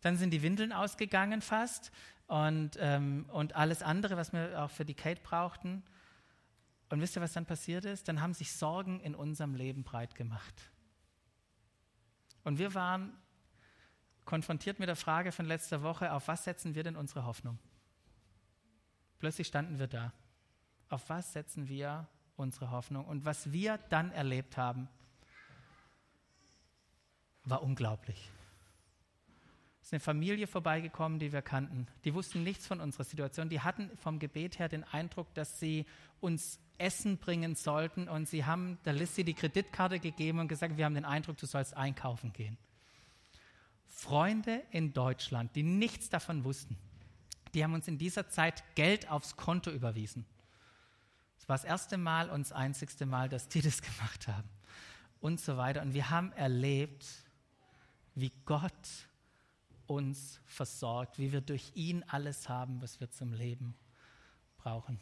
Dann 0.00 0.16
sind 0.16 0.30
die 0.30 0.42
Windeln 0.42 0.72
ausgegangen 0.72 1.42
fast 1.42 1.90
und, 2.28 2.78
ähm, 2.78 3.26
und 3.32 3.56
alles 3.56 3.82
andere, 3.82 4.16
was 4.16 4.32
wir 4.32 4.62
auch 4.62 4.70
für 4.70 4.84
die 4.84 4.94
Kate 4.94 5.20
brauchten. 5.22 5.82
Und 6.90 7.00
wisst 7.00 7.16
ihr, 7.16 7.22
was 7.22 7.32
dann 7.32 7.46
passiert 7.46 7.84
ist? 7.84 8.08
Dann 8.08 8.20
haben 8.20 8.32
sich 8.32 8.52
Sorgen 8.52 9.00
in 9.00 9.14
unserem 9.14 9.54
Leben 9.54 9.82
breit 9.82 10.14
gemacht. 10.14 10.70
Und 12.48 12.58
wir 12.58 12.72
waren 12.72 13.12
konfrontiert 14.24 14.78
mit 14.78 14.88
der 14.88 14.96
Frage 14.96 15.32
von 15.32 15.44
letzter 15.44 15.82
Woche, 15.82 16.14
auf 16.14 16.28
was 16.28 16.44
setzen 16.44 16.74
wir 16.74 16.82
denn 16.82 16.96
unsere 16.96 17.26
Hoffnung? 17.26 17.58
Plötzlich 19.18 19.48
standen 19.48 19.78
wir 19.78 19.86
da. 19.86 20.14
Auf 20.88 21.10
was 21.10 21.34
setzen 21.34 21.68
wir 21.68 22.08
unsere 22.36 22.70
Hoffnung? 22.70 23.04
Und 23.04 23.26
was 23.26 23.52
wir 23.52 23.76
dann 23.90 24.12
erlebt 24.12 24.56
haben, 24.56 24.88
war 27.44 27.62
unglaublich 27.62 28.30
ist 29.88 29.94
eine 29.94 30.00
Familie 30.00 30.46
vorbeigekommen, 30.46 31.18
die 31.18 31.32
wir 31.32 31.40
kannten. 31.40 31.86
Die 32.04 32.12
wussten 32.12 32.42
nichts 32.42 32.66
von 32.66 32.78
unserer 32.78 33.04
Situation. 33.04 33.48
Die 33.48 33.62
hatten 33.62 33.90
vom 33.96 34.18
Gebet 34.18 34.58
her 34.58 34.68
den 34.68 34.84
Eindruck, 34.84 35.32
dass 35.32 35.60
sie 35.60 35.86
uns 36.20 36.60
Essen 36.76 37.16
bringen 37.16 37.54
sollten. 37.54 38.06
Und 38.06 38.28
sie 38.28 38.44
haben 38.44 38.76
der 38.84 38.92
Lissy 38.92 39.24
die 39.24 39.32
Kreditkarte 39.32 39.98
gegeben 39.98 40.40
und 40.40 40.48
gesagt, 40.48 40.76
wir 40.76 40.84
haben 40.84 40.94
den 40.94 41.06
Eindruck, 41.06 41.38
du 41.38 41.46
sollst 41.46 41.74
einkaufen 41.74 42.34
gehen. 42.34 42.58
Freunde 43.86 44.62
in 44.72 44.92
Deutschland, 44.92 45.56
die 45.56 45.62
nichts 45.62 46.10
davon 46.10 46.44
wussten, 46.44 46.76
die 47.54 47.64
haben 47.64 47.72
uns 47.72 47.88
in 47.88 47.96
dieser 47.96 48.28
Zeit 48.28 48.62
Geld 48.74 49.10
aufs 49.10 49.36
Konto 49.36 49.70
überwiesen. 49.70 50.26
Es 51.38 51.48
war 51.48 51.56
das 51.56 51.64
erste 51.64 51.96
Mal 51.96 52.28
und 52.28 52.42
das 52.42 52.52
einzigste 52.52 53.06
Mal, 53.06 53.30
dass 53.30 53.48
die 53.48 53.62
das 53.62 53.80
gemacht 53.96 54.28
haben. 54.28 54.50
Und 55.22 55.40
so 55.40 55.56
weiter. 55.56 55.80
Und 55.80 55.94
wir 55.94 56.10
haben 56.10 56.30
erlebt, 56.32 57.06
wie 58.14 58.32
Gott 58.44 59.08
uns 59.88 60.40
versorgt, 60.46 61.18
wie 61.18 61.32
wir 61.32 61.40
durch 61.40 61.72
ihn 61.74 62.04
alles 62.06 62.48
haben, 62.48 62.80
was 62.82 63.00
wir 63.00 63.10
zum 63.10 63.32
Leben 63.32 63.74
brauchen. 64.58 65.00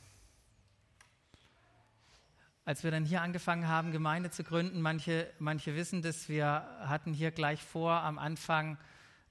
Als 2.65 2.83
wir 2.83 2.91
dann 2.91 3.05
hier 3.05 3.23
angefangen 3.23 3.69
haben, 3.69 3.93
Gemeinde 3.93 4.31
zu 4.31 4.43
gründen, 4.43 4.81
manche, 4.81 5.33
manche 5.39 5.75
wissen 5.75 6.03
das, 6.03 6.29
wir 6.29 6.47
hatten 6.81 7.13
hier 7.13 7.31
gleich 7.31 7.63
vor, 7.63 7.93
am 7.93 8.19
Anfang 8.19 8.79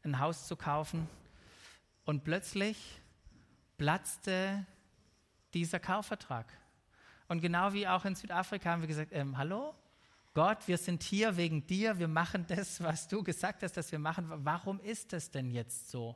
ein 0.04 0.20
Haus 0.20 0.48
zu 0.48 0.56
kaufen. 0.56 1.10
Und 2.06 2.24
plötzlich 2.24 3.02
platzte 3.78 4.66
dieser 5.54 5.80
Kaufvertrag. 5.80 6.46
Und 7.28 7.42
genau 7.42 7.74
wie 7.74 7.88
auch 7.88 8.06
in 8.06 8.16
Südafrika 8.16 8.72
haben 8.72 8.82
wir 8.82 8.88
gesagt, 8.88 9.12
ähm, 9.14 9.38
hallo, 9.38 9.74
Gott, 10.36 10.68
wir 10.68 10.78
sind 10.78 11.02
hier 11.02 11.38
wegen 11.38 11.66
dir, 11.66 11.98
wir 11.98 12.10
machen 12.10 12.46
das, 12.50 12.84
was 12.84 13.08
du 13.08 13.24
gesagt 13.24 13.64
hast, 13.64 13.78
dass 13.78 13.94
wir 13.94 14.00
machen. 14.00 14.28
Warum 14.44 14.82
ist 14.82 15.14
das 15.14 15.32
denn 15.32 15.50
jetzt 15.50 15.90
so? 15.90 16.14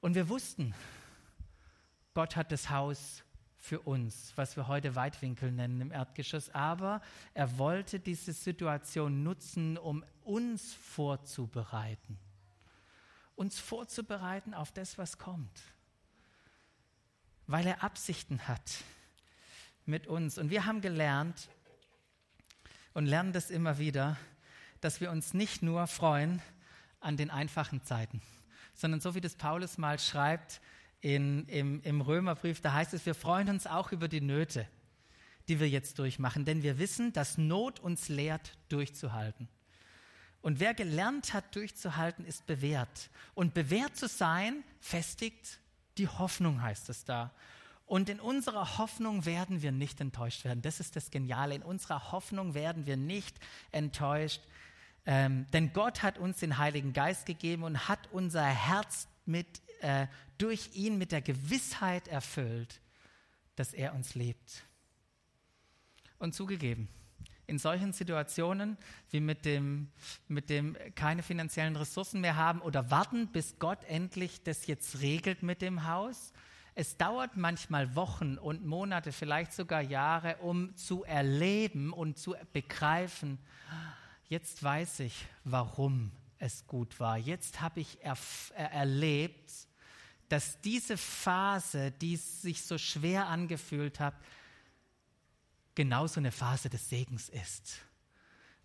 Und 0.00 0.16
wir 0.16 0.28
wussten, 0.28 0.74
Gott 2.12 2.34
hat 2.34 2.50
das 2.50 2.68
Haus 2.68 3.22
für 3.56 3.78
uns, 3.82 4.32
was 4.34 4.56
wir 4.56 4.66
heute 4.66 4.96
Weitwinkel 4.96 5.52
nennen 5.52 5.80
im 5.80 5.92
Erdgeschoss, 5.92 6.50
aber 6.50 7.02
er 7.34 7.56
wollte 7.56 8.00
diese 8.00 8.32
Situation 8.32 9.22
nutzen, 9.22 9.78
um 9.78 10.04
uns 10.24 10.74
vorzubereiten. 10.74 12.18
Uns 13.36 13.60
vorzubereiten 13.60 14.54
auf 14.54 14.72
das, 14.72 14.98
was 14.98 15.18
kommt. 15.18 15.60
Weil 17.46 17.68
er 17.68 17.84
Absichten 17.84 18.48
hat 18.48 18.82
mit 19.84 20.08
uns. 20.08 20.36
Und 20.36 20.50
wir 20.50 20.66
haben 20.66 20.80
gelernt 20.80 21.48
und 22.96 23.04
lernen 23.04 23.34
das 23.34 23.50
immer 23.50 23.76
wieder, 23.76 24.16
dass 24.80 25.02
wir 25.02 25.10
uns 25.10 25.34
nicht 25.34 25.60
nur 25.60 25.86
freuen 25.86 26.40
an 26.98 27.18
den 27.18 27.28
einfachen 27.28 27.82
Zeiten, 27.82 28.22
sondern 28.72 29.02
so 29.02 29.14
wie 29.14 29.20
das 29.20 29.34
Paulus 29.34 29.76
mal 29.76 29.98
schreibt 29.98 30.62
in, 31.02 31.46
im, 31.48 31.82
im 31.82 32.00
Römerbrief, 32.00 32.62
da 32.62 32.72
heißt 32.72 32.94
es, 32.94 33.04
wir 33.04 33.14
freuen 33.14 33.50
uns 33.50 33.66
auch 33.66 33.92
über 33.92 34.08
die 34.08 34.22
Nöte, 34.22 34.66
die 35.46 35.60
wir 35.60 35.68
jetzt 35.68 35.98
durchmachen, 35.98 36.46
denn 36.46 36.62
wir 36.62 36.78
wissen, 36.78 37.12
dass 37.12 37.36
Not 37.36 37.80
uns 37.80 38.08
lehrt, 38.08 38.56
durchzuhalten. 38.70 39.46
Und 40.40 40.58
wer 40.58 40.72
gelernt 40.72 41.34
hat, 41.34 41.54
durchzuhalten, 41.54 42.24
ist 42.24 42.46
bewährt. 42.46 43.10
Und 43.34 43.52
bewährt 43.52 43.94
zu 43.94 44.08
sein, 44.08 44.64
festigt 44.80 45.60
die 45.98 46.08
Hoffnung, 46.08 46.62
heißt 46.62 46.88
es 46.88 47.04
da. 47.04 47.34
Und 47.86 48.08
in 48.08 48.18
unserer 48.18 48.78
Hoffnung 48.78 49.24
werden 49.24 49.62
wir 49.62 49.70
nicht 49.70 50.00
enttäuscht 50.00 50.44
werden. 50.44 50.60
Das 50.60 50.80
ist 50.80 50.96
das 50.96 51.10
Geniale. 51.10 51.54
In 51.54 51.62
unserer 51.62 52.10
Hoffnung 52.10 52.54
werden 52.54 52.84
wir 52.84 52.96
nicht 52.96 53.38
enttäuscht. 53.70 54.42
Ähm, 55.06 55.46
denn 55.52 55.72
Gott 55.72 56.02
hat 56.02 56.18
uns 56.18 56.38
den 56.38 56.58
Heiligen 56.58 56.92
Geist 56.92 57.26
gegeben 57.26 57.62
und 57.62 57.88
hat 57.88 58.00
unser 58.10 58.44
Herz 58.44 59.06
mit, 59.24 59.46
äh, 59.80 60.08
durch 60.36 60.70
ihn 60.74 60.98
mit 60.98 61.12
der 61.12 61.22
Gewissheit 61.22 62.08
erfüllt, 62.08 62.80
dass 63.54 63.72
er 63.72 63.94
uns 63.94 64.16
liebt. 64.16 64.64
Und 66.18 66.34
zugegeben, 66.34 66.88
in 67.46 67.60
solchen 67.60 67.92
Situationen 67.92 68.76
wie 69.10 69.20
mit 69.20 69.44
dem, 69.44 69.92
mit 70.26 70.50
dem 70.50 70.76
keine 70.96 71.22
finanziellen 71.22 71.76
Ressourcen 71.76 72.20
mehr 72.20 72.34
haben 72.34 72.60
oder 72.60 72.90
warten, 72.90 73.28
bis 73.28 73.60
Gott 73.60 73.84
endlich 73.84 74.42
das 74.42 74.66
jetzt 74.66 75.00
regelt 75.00 75.44
mit 75.44 75.62
dem 75.62 75.86
Haus, 75.86 76.32
es 76.78 76.98
dauert 76.98 77.38
manchmal 77.38 77.96
Wochen 77.96 78.36
und 78.36 78.66
Monate, 78.66 79.10
vielleicht 79.10 79.54
sogar 79.54 79.80
Jahre, 79.80 80.36
um 80.36 80.76
zu 80.76 81.04
erleben 81.04 81.90
und 81.90 82.18
zu 82.18 82.36
begreifen, 82.52 83.38
jetzt 84.28 84.62
weiß 84.62 85.00
ich, 85.00 85.26
warum 85.44 86.12
es 86.38 86.66
gut 86.66 87.00
war. 87.00 87.16
Jetzt 87.16 87.62
habe 87.62 87.80
ich 87.80 87.98
er 88.02 88.18
erlebt, 88.54 89.50
dass 90.28 90.60
diese 90.60 90.98
Phase, 90.98 91.92
die 91.92 92.16
sich 92.16 92.62
so 92.62 92.76
schwer 92.76 93.26
angefühlt 93.26 93.98
hat, 93.98 94.14
genauso 95.74 96.20
eine 96.20 96.32
Phase 96.32 96.68
des 96.68 96.90
Segens 96.90 97.30
ist. 97.30 97.80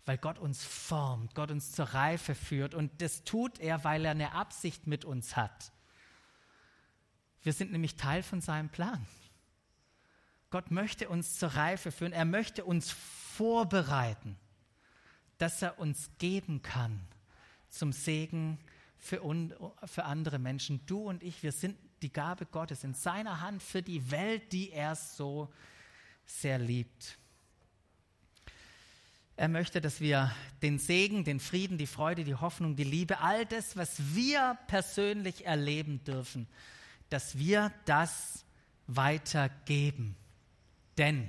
Weil 0.04 0.18
Gott 0.18 0.38
uns 0.38 0.62
formt, 0.62 1.34
Gott 1.34 1.50
uns 1.50 1.72
zur 1.72 1.86
Reife 1.86 2.34
führt. 2.34 2.74
Und 2.74 3.00
das 3.00 3.24
tut 3.24 3.58
er, 3.58 3.84
weil 3.84 4.04
er 4.04 4.10
eine 4.10 4.32
Absicht 4.32 4.86
mit 4.86 5.06
uns 5.06 5.34
hat. 5.34 5.72
Wir 7.42 7.52
sind 7.52 7.72
nämlich 7.72 7.96
Teil 7.96 8.22
von 8.22 8.40
seinem 8.40 8.68
Plan. 8.68 9.04
Gott 10.50 10.70
möchte 10.70 11.08
uns 11.08 11.38
zur 11.38 11.50
Reife 11.50 11.90
führen. 11.90 12.12
Er 12.12 12.24
möchte 12.24 12.64
uns 12.64 12.90
vorbereiten, 12.90 14.36
dass 15.38 15.62
er 15.62 15.78
uns 15.78 16.10
geben 16.18 16.62
kann 16.62 17.00
zum 17.68 17.92
Segen 17.92 18.58
für, 18.98 19.22
für 19.86 20.04
andere 20.04 20.38
Menschen. 20.38 20.84
Du 20.86 21.08
und 21.08 21.22
ich, 21.22 21.42
wir 21.42 21.52
sind 21.52 21.76
die 22.02 22.12
Gabe 22.12 22.46
Gottes 22.46 22.84
in 22.84 22.94
seiner 22.94 23.40
Hand 23.40 23.62
für 23.62 23.82
die 23.82 24.10
Welt, 24.10 24.52
die 24.52 24.70
er 24.70 24.94
so 24.94 25.52
sehr 26.26 26.58
liebt. 26.58 27.18
Er 29.36 29.48
möchte, 29.48 29.80
dass 29.80 30.00
wir 30.00 30.32
den 30.60 30.78
Segen, 30.78 31.24
den 31.24 31.40
Frieden, 31.40 31.78
die 31.78 31.86
Freude, 31.86 32.22
die 32.24 32.34
Hoffnung, 32.34 32.76
die 32.76 32.84
Liebe, 32.84 33.20
all 33.20 33.46
das, 33.46 33.76
was 33.76 34.14
wir 34.14 34.58
persönlich 34.66 35.46
erleben 35.46 36.04
dürfen, 36.04 36.46
dass 37.12 37.36
wir 37.36 37.72
das 37.84 38.44
weitergeben. 38.86 40.16
Denn, 40.96 41.28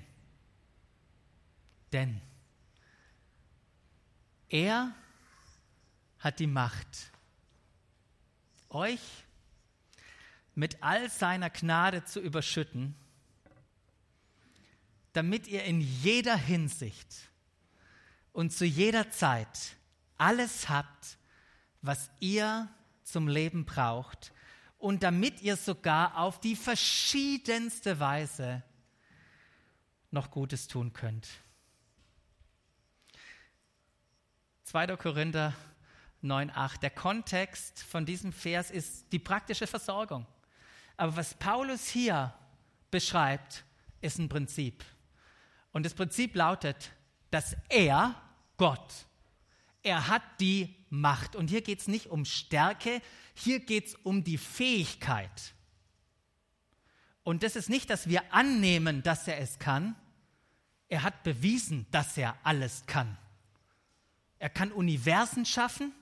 denn, 1.92 2.22
er 4.50 4.94
hat 6.20 6.40
die 6.40 6.48
Macht, 6.48 7.12
euch 8.70 9.02
mit 10.56 10.82
all 10.82 11.10
seiner 11.10 11.50
Gnade 11.50 12.06
zu 12.06 12.20
überschütten, 12.20 12.96
damit 15.14 15.48
ihr 15.48 15.64
in 15.64 15.82
jeder 15.82 16.36
Hinsicht 16.36 17.30
und 18.32 18.52
zu 18.52 18.66
jeder 18.66 19.10
Zeit 19.12 19.76
alles 20.18 20.70
habt, 20.70 21.18
was 21.82 22.10
ihr 22.20 22.70
zum 23.04 23.28
Leben 23.28 23.66
braucht, 23.66 24.33
und 24.84 25.02
damit 25.02 25.42
ihr 25.42 25.56
sogar 25.56 26.18
auf 26.18 26.42
die 26.42 26.58
verschiedenste 26.58 28.02
Weise 28.02 28.64
noch 30.12 30.30
Gutes 30.30 30.68
tun 30.68 30.92
könnt. 30.92 31.30
2. 34.66 34.98
Korinther 34.98 35.54
9.8. 36.22 36.82
Der 36.82 36.90
Kontext 36.90 37.82
von 37.82 38.06
diesem 38.06 38.34
Vers 38.34 38.72
ist 38.72 39.06
die 39.14 39.20
praktische 39.20 39.68
Versorgung. 39.68 40.28
Aber 40.98 41.16
was 41.16 41.34
Paulus 41.34 41.88
hier 41.88 42.34
beschreibt, 42.92 43.64
ist 44.02 44.20
ein 44.20 44.28
Prinzip. 44.28 44.84
Und 45.72 45.86
das 45.86 45.94
Prinzip 45.94 46.36
lautet, 46.36 46.92
dass 47.32 47.56
er, 47.70 48.22
Gott, 48.58 49.06
er 49.84 50.08
hat 50.08 50.24
die 50.40 50.76
Macht. 50.90 51.36
Und 51.36 51.50
hier 51.50 51.62
geht 51.62 51.82
es 51.82 51.88
nicht 51.88 52.08
um 52.08 52.26
Stärke, 52.26 53.02
hier 53.36 53.60
geht 53.60 53.88
es 53.88 53.96
um 53.96 54.24
die 54.24 54.38
Fähigkeit. 54.38 55.54
Und 57.24 57.44
das 57.44 57.56
ist 57.56 57.70
nicht, 57.70 57.90
dass 57.90 58.08
wir 58.08 58.34
annehmen, 58.34 59.04
dass 59.04 59.28
er 59.28 59.40
es 59.40 59.60
kann. 59.60 59.96
Er 60.90 61.04
hat 61.04 61.24
bewiesen, 61.24 61.88
dass 61.92 62.18
er 62.18 62.38
alles 62.44 62.86
kann. 62.86 63.18
Er 64.40 64.50
kann 64.50 64.72
Universen 64.72 65.46
schaffen. 65.46 65.94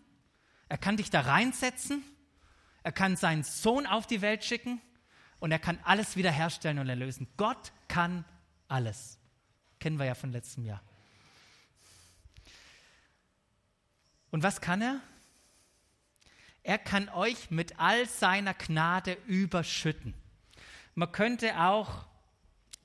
Er 0.67 0.78
kann 0.78 0.98
dich 0.98 1.10
da 1.10 1.22
reinsetzen. 1.22 2.04
Er 2.84 2.91
kann 2.91 3.15
seinen 3.15 3.44
Sohn 3.44 3.86
auf 3.86 4.08
die 4.08 4.22
Welt 4.22 4.44
schicken. 4.44 4.82
Und 5.39 5.52
er 5.52 5.60
kann 5.60 5.80
alles 5.84 6.15
wiederherstellen 6.15 6.80
und 6.80 6.89
erlösen. 6.89 7.28
Gott 7.38 7.72
kann 7.88 8.26
alles. 8.67 9.20
Kennen 9.80 10.00
wir 10.00 10.06
ja 10.06 10.15
von 10.15 10.32
letztem 10.32 10.65
Jahr. 10.65 10.82
Und 14.32 14.44
was 14.44 14.62
kann 14.62 14.82
er? 14.82 15.02
Er 16.63 16.78
kann 16.78 17.10
euch 17.10 17.52
mit 17.52 17.80
all 17.80 18.08
seiner 18.08 18.54
Gnade 18.54 19.17
überschütten. 19.28 20.13
Man 20.96 21.12
könnte 21.12 21.60
auch 21.60 22.06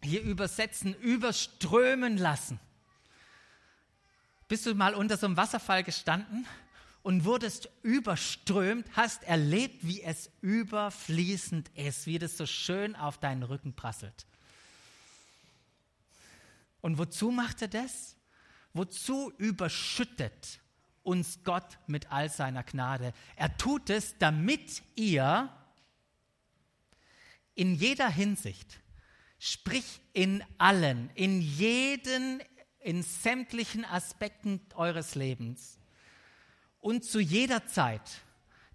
hier 0.02 0.22
übersetzen, 0.22 0.94
überströmen 0.94 2.16
lassen. 2.16 2.58
Bist 4.48 4.66
du 4.66 4.74
mal 4.74 4.94
unter 4.94 5.16
so 5.16 5.26
einem 5.26 5.36
Wasserfall 5.36 5.82
gestanden 5.82 6.46
und 7.02 7.24
wurdest 7.24 7.68
überströmt, 7.82 8.86
hast 8.94 9.24
erlebt, 9.24 9.86
wie 9.86 10.02
es 10.02 10.30
überfließend 10.40 11.68
ist, 11.74 12.06
wie 12.06 12.18
das 12.18 12.36
so 12.36 12.46
schön 12.46 12.96
auf 12.96 13.18
deinen 13.18 13.42
Rücken 13.42 13.74
prasselt. 13.74 14.26
Und 16.80 16.98
wozu 16.98 17.30
macht 17.30 17.62
er 17.62 17.68
das? 17.68 18.16
Wozu 18.72 19.32
überschüttet 19.38 20.60
uns 21.06 21.44
Gott 21.44 21.78
mit 21.86 22.10
all 22.10 22.28
seiner 22.28 22.64
Gnade. 22.64 23.12
Er 23.36 23.56
tut 23.56 23.90
es, 23.90 24.18
damit 24.18 24.82
ihr 24.96 25.48
in 27.54 27.74
jeder 27.76 28.08
Hinsicht, 28.08 28.80
sprich 29.38 30.00
in 30.12 30.42
allen, 30.58 31.10
in 31.14 31.40
jeden, 31.40 32.42
in 32.80 33.02
sämtlichen 33.02 33.84
Aspekten 33.84 34.60
eures 34.74 35.14
Lebens 35.14 35.78
und 36.80 37.04
zu 37.04 37.20
jeder 37.20 37.66
Zeit, 37.66 38.20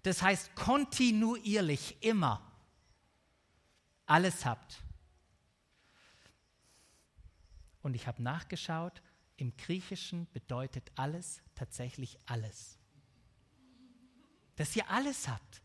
das 0.02 0.22
heißt 0.22 0.54
kontinuierlich 0.54 1.98
immer, 2.00 2.50
alles 4.06 4.46
habt. 4.46 4.82
Und 7.82 7.94
ich 7.94 8.06
habe 8.06 8.22
nachgeschaut, 8.22 9.02
im 9.42 9.56
Griechischen 9.56 10.26
bedeutet 10.32 10.90
alles 10.94 11.42
tatsächlich 11.54 12.16
alles. 12.26 12.78
Dass 14.56 14.74
ihr 14.76 14.88
alles 14.88 15.28
habt. 15.28 15.62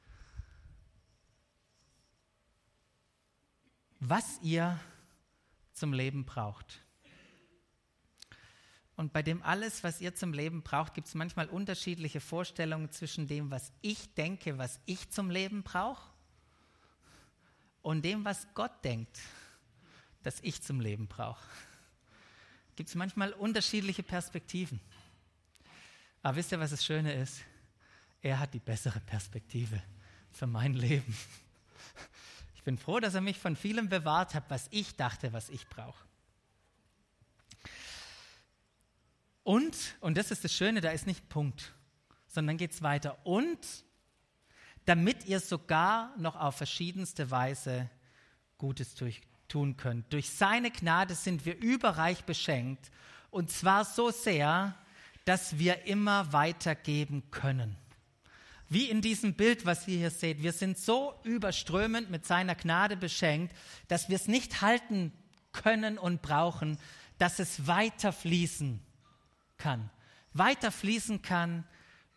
was 3.99 4.39
ihr 4.43 4.79
zum 5.73 5.91
Leben 5.91 6.23
braucht. 6.25 6.83
Und 8.95 9.11
bei 9.11 9.23
dem 9.23 9.41
alles, 9.41 9.83
was 9.83 10.01
ihr 10.01 10.13
zum 10.13 10.33
Leben 10.33 10.61
braucht, 10.63 10.93
gibt 10.93 11.07
es 11.07 11.15
manchmal 11.15 11.49
unterschiedliche 11.49 12.19
Vorstellungen 12.19 12.91
zwischen 12.91 13.27
dem, 13.27 13.49
was 13.51 13.71
ich 13.81 14.13
denke, 14.13 14.59
was 14.59 14.79
ich 14.85 15.09
zum 15.09 15.31
Leben 15.31 15.63
brauche, 15.63 16.11
und 17.81 18.03
dem, 18.03 18.23
was 18.23 18.47
Gott 18.53 18.83
denkt, 18.83 19.19
dass 20.21 20.39
ich 20.41 20.61
zum 20.61 20.79
Leben 20.79 21.07
brauche. 21.07 21.47
Gibt 22.77 22.89
es 22.89 22.95
manchmal 22.95 23.33
unterschiedliche 23.33 24.03
Perspektiven. 24.03 24.79
Aber 26.21 26.37
wisst 26.37 26.51
ihr, 26.51 26.59
was 26.59 26.69
das 26.69 26.85
Schöne 26.85 27.11
ist? 27.11 27.41
Er 28.21 28.39
hat 28.39 28.53
die 28.53 28.59
bessere 28.59 28.99
Perspektive 28.99 29.81
für 30.31 30.45
mein 30.45 30.75
Leben. 30.75 31.17
Ich 32.55 32.61
bin 32.61 32.77
froh, 32.77 32.99
dass 32.99 33.15
er 33.15 33.21
mich 33.21 33.39
von 33.39 33.55
vielem 33.55 33.89
bewahrt 33.89 34.35
hat, 34.35 34.43
was 34.49 34.67
ich 34.69 34.95
dachte, 34.95 35.33
was 35.33 35.49
ich 35.49 35.67
brauche. 35.69 36.05
Und, 39.43 39.75
und 40.01 40.15
das 40.15 40.29
ist 40.29 40.43
das 40.43 40.53
Schöne, 40.53 40.79
da 40.79 40.91
ist 40.91 41.07
nicht 41.07 41.29
Punkt, 41.29 41.73
sondern 42.27 42.57
geht 42.57 42.73
es 42.73 42.83
weiter. 42.83 43.25
Und 43.25 43.57
damit 44.85 45.25
ihr 45.25 45.39
sogar 45.39 46.15
noch 46.17 46.35
auf 46.35 46.57
verschiedenste 46.57 47.31
Weise 47.31 47.89
Gutes 48.59 48.93
tun 49.47 49.77
könnt. 49.77 50.11
Durch 50.13 50.29
seine 50.29 50.71
Gnade 50.71 51.15
sind 51.15 51.45
wir 51.45 51.57
überreich 51.57 52.23
beschenkt 52.23 52.91
und 53.29 53.51
zwar 53.51 53.85
so 53.85 54.11
sehr, 54.11 54.75
dass 55.25 55.59
wir 55.59 55.85
immer 55.85 56.31
weitergeben 56.33 57.23
können. 57.31 57.77
Wie 58.69 58.89
in 58.89 59.01
diesem 59.01 59.33
Bild, 59.33 59.65
was 59.65 59.87
ihr 59.87 59.97
hier 59.97 60.11
seht, 60.11 60.43
wir 60.43 60.51
sind 60.51 60.77
so 60.77 61.13
überströmend 61.23 62.09
mit 62.09 62.25
seiner 62.25 62.55
Gnade 62.55 62.97
beschenkt, 62.97 63.55
dass 63.87 64.09
wir 64.09 64.17
es 64.17 64.27
nicht 64.27 64.61
halten 64.61 65.13
können 65.53 65.97
und 65.97 66.21
brauchen, 66.21 66.77
dass 67.17 67.39
es 67.39 67.65
weiter 67.67 68.11
fließen 68.11 68.81
kann, 69.57 69.89
weiter 70.33 70.71
fließen 70.71 71.21
kann 71.21 71.63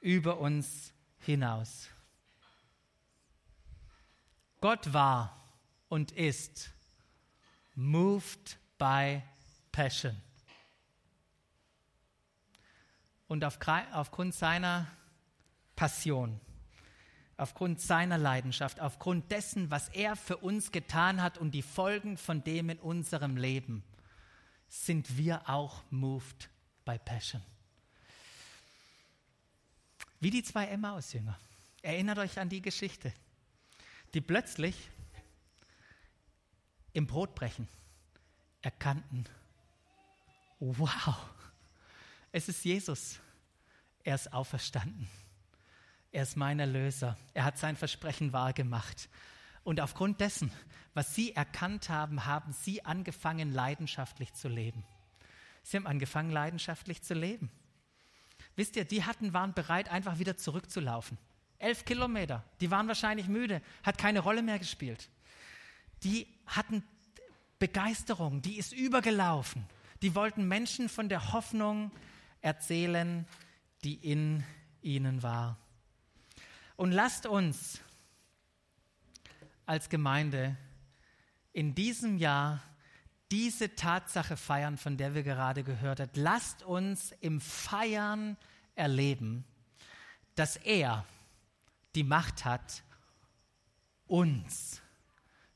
über 0.00 0.38
uns 0.38 0.92
hinaus. 1.20 1.88
Gott 4.60 4.92
war 4.92 5.40
und 5.88 6.12
ist 6.12 6.70
moved 7.80 8.58
by 8.76 9.22
passion. 9.72 10.14
Und 13.26 13.42
aufgrund 13.42 14.34
seiner 14.34 14.86
Passion, 15.76 16.38
aufgrund 17.38 17.80
seiner 17.80 18.18
Leidenschaft, 18.18 18.80
aufgrund 18.80 19.30
dessen, 19.30 19.70
was 19.70 19.88
er 19.88 20.14
für 20.16 20.36
uns 20.36 20.72
getan 20.72 21.22
hat 21.22 21.38
und 21.38 21.52
die 21.52 21.62
Folgen 21.62 22.18
von 22.18 22.44
dem 22.44 22.68
in 22.68 22.78
unserem 22.78 23.38
Leben, 23.38 23.82
sind 24.68 25.16
wir 25.16 25.48
auch 25.48 25.82
moved 25.90 26.50
by 26.84 26.98
passion. 26.98 27.42
Wie 30.20 30.30
die 30.30 30.42
zwei 30.42 30.66
Emmaus-Jünger. 30.66 31.38
Erinnert 31.80 32.18
euch 32.18 32.38
an 32.38 32.50
die 32.50 32.60
Geschichte, 32.60 33.10
die 34.12 34.20
plötzlich 34.20 34.90
im 36.92 37.06
Brotbrechen 37.06 37.68
erkannten, 38.62 39.24
wow, 40.58 41.16
es 42.32 42.48
ist 42.48 42.64
Jesus. 42.64 43.18
Er 44.04 44.14
ist 44.14 44.32
auferstanden. 44.32 45.08
Er 46.12 46.22
ist 46.22 46.36
mein 46.36 46.58
Erlöser. 46.58 47.16
Er 47.34 47.44
hat 47.44 47.58
sein 47.58 47.76
Versprechen 47.76 48.32
wahrgemacht. 48.32 49.08
Und 49.62 49.80
aufgrund 49.80 50.20
dessen, 50.20 50.50
was 50.94 51.14
sie 51.14 51.34
erkannt 51.34 51.88
haben, 51.88 52.26
haben 52.26 52.52
sie 52.52 52.84
angefangen, 52.84 53.52
leidenschaftlich 53.52 54.32
zu 54.34 54.48
leben. 54.48 54.84
Sie 55.62 55.76
haben 55.76 55.86
angefangen, 55.86 56.30
leidenschaftlich 56.30 57.02
zu 57.02 57.14
leben. 57.14 57.50
Wisst 58.56 58.76
ihr, 58.76 58.84
die 58.84 59.04
hatten, 59.04 59.32
waren 59.32 59.54
bereit, 59.54 59.90
einfach 59.90 60.18
wieder 60.18 60.36
zurückzulaufen. 60.36 61.18
Elf 61.58 61.84
Kilometer, 61.84 62.42
die 62.60 62.70
waren 62.70 62.88
wahrscheinlich 62.88 63.28
müde, 63.28 63.60
hat 63.82 63.98
keine 63.98 64.20
Rolle 64.20 64.42
mehr 64.42 64.58
gespielt. 64.58 65.10
Die 66.02 66.26
hatten 66.46 66.82
Begeisterung, 67.58 68.42
die 68.42 68.56
ist 68.56 68.72
übergelaufen. 68.72 69.64
Die 70.02 70.14
wollten 70.14 70.48
Menschen 70.48 70.88
von 70.88 71.08
der 71.08 71.32
Hoffnung 71.32 71.92
erzählen, 72.40 73.26
die 73.84 73.94
in 73.94 74.42
ihnen 74.80 75.22
war. 75.22 75.58
Und 76.76 76.92
lasst 76.92 77.26
uns 77.26 77.80
als 79.66 79.90
Gemeinde 79.90 80.56
in 81.52 81.74
diesem 81.74 82.16
Jahr 82.16 82.62
diese 83.30 83.74
Tatsache 83.74 84.36
feiern, 84.36 84.76
von 84.78 84.96
der 84.96 85.14
wir 85.14 85.22
gerade 85.22 85.62
gehört 85.62 86.00
haben. 86.00 86.10
Lasst 86.14 86.62
uns 86.62 87.12
im 87.20 87.40
Feiern 87.40 88.36
erleben, 88.74 89.44
dass 90.34 90.56
er 90.56 91.04
die 91.94 92.04
Macht 92.04 92.44
hat, 92.44 92.82
uns 94.06 94.80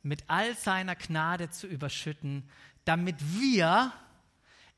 mit 0.04 0.22
all 0.28 0.54
seiner 0.56 0.94
Gnade 0.94 1.50
zu 1.50 1.66
überschütten, 1.66 2.48
damit 2.84 3.16
wir 3.40 3.92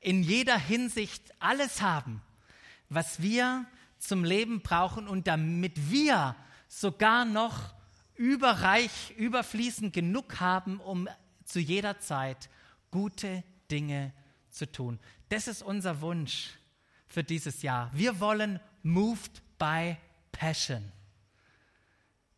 in 0.01 0.23
jeder 0.23 0.57
Hinsicht 0.57 1.35
alles 1.41 1.83
haben, 1.83 2.23
was 2.89 3.21
wir 3.21 3.67
zum 3.99 4.23
Leben 4.23 4.63
brauchen 4.63 5.09
und 5.09 5.27
damit 5.27 5.91
wir 5.91 6.37
sogar 6.69 7.25
noch 7.25 7.75
überreich, 8.15 9.15
überfließend 9.17 9.93
genug 9.93 10.39
haben, 10.39 10.79
um 10.81 11.09
zu 11.45 11.59
jeder 11.59 11.99
Zeit 11.99 12.49
gute 12.91 13.43
Dinge 13.71 14.13
zu 14.49 14.71
tun. 14.71 15.01
Das 15.29 15.49
ist 15.49 15.63
unser 15.63 16.01
Wunsch 16.01 16.51
für 17.09 17.25
dieses 17.25 17.63
Jahr. 17.63 17.91
Wir 17.93 18.21
wollen 18.21 18.61
moved 18.85 19.43
by 19.59 19.97
passion. 20.31 20.93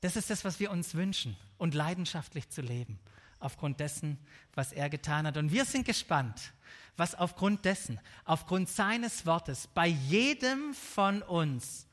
Das 0.00 0.16
ist 0.16 0.30
das, 0.30 0.44
was 0.44 0.58
wir 0.58 0.70
uns 0.70 0.94
wünschen 0.94 1.36
und 1.58 1.74
leidenschaftlich 1.74 2.48
zu 2.48 2.62
leben, 2.62 2.98
aufgrund 3.40 3.80
dessen, 3.80 4.18
was 4.54 4.72
er 4.72 4.88
getan 4.88 5.26
hat. 5.26 5.36
Und 5.36 5.52
wir 5.52 5.64
sind 5.64 5.84
gespannt, 5.84 6.52
was 6.96 7.14
aufgrund 7.14 7.64
dessen, 7.64 8.00
aufgrund 8.24 8.68
seines 8.68 9.26
Wortes 9.26 9.68
bei 9.68 9.86
jedem 9.86 10.74
von 10.74 11.22
uns, 11.22 11.86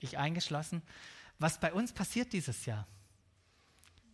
ich 0.00 0.18
eingeschlossen, 0.18 0.82
was 1.38 1.60
bei 1.60 1.72
uns 1.72 1.92
passiert 1.92 2.32
dieses 2.32 2.66
Jahr. 2.66 2.86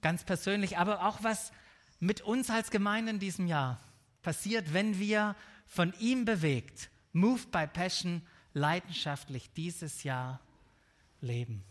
Ganz 0.02 0.24
persönlich, 0.24 0.76
aber 0.76 1.06
auch 1.06 1.22
was 1.22 1.52
mit 2.00 2.20
uns 2.20 2.50
als 2.50 2.70
Gemeinde 2.70 3.12
in 3.12 3.18
diesem 3.18 3.46
Jahr 3.46 3.80
passiert, 4.22 4.74
wenn 4.74 4.98
wir 4.98 5.34
von 5.66 5.94
ihm 5.98 6.24
bewegt, 6.24 6.90
moved 7.12 7.50
by 7.50 7.66
passion, 7.66 8.22
leidenschaftlich 8.52 9.50
dieses 9.52 10.02
Jahr 10.02 10.40
leben. 11.20 11.64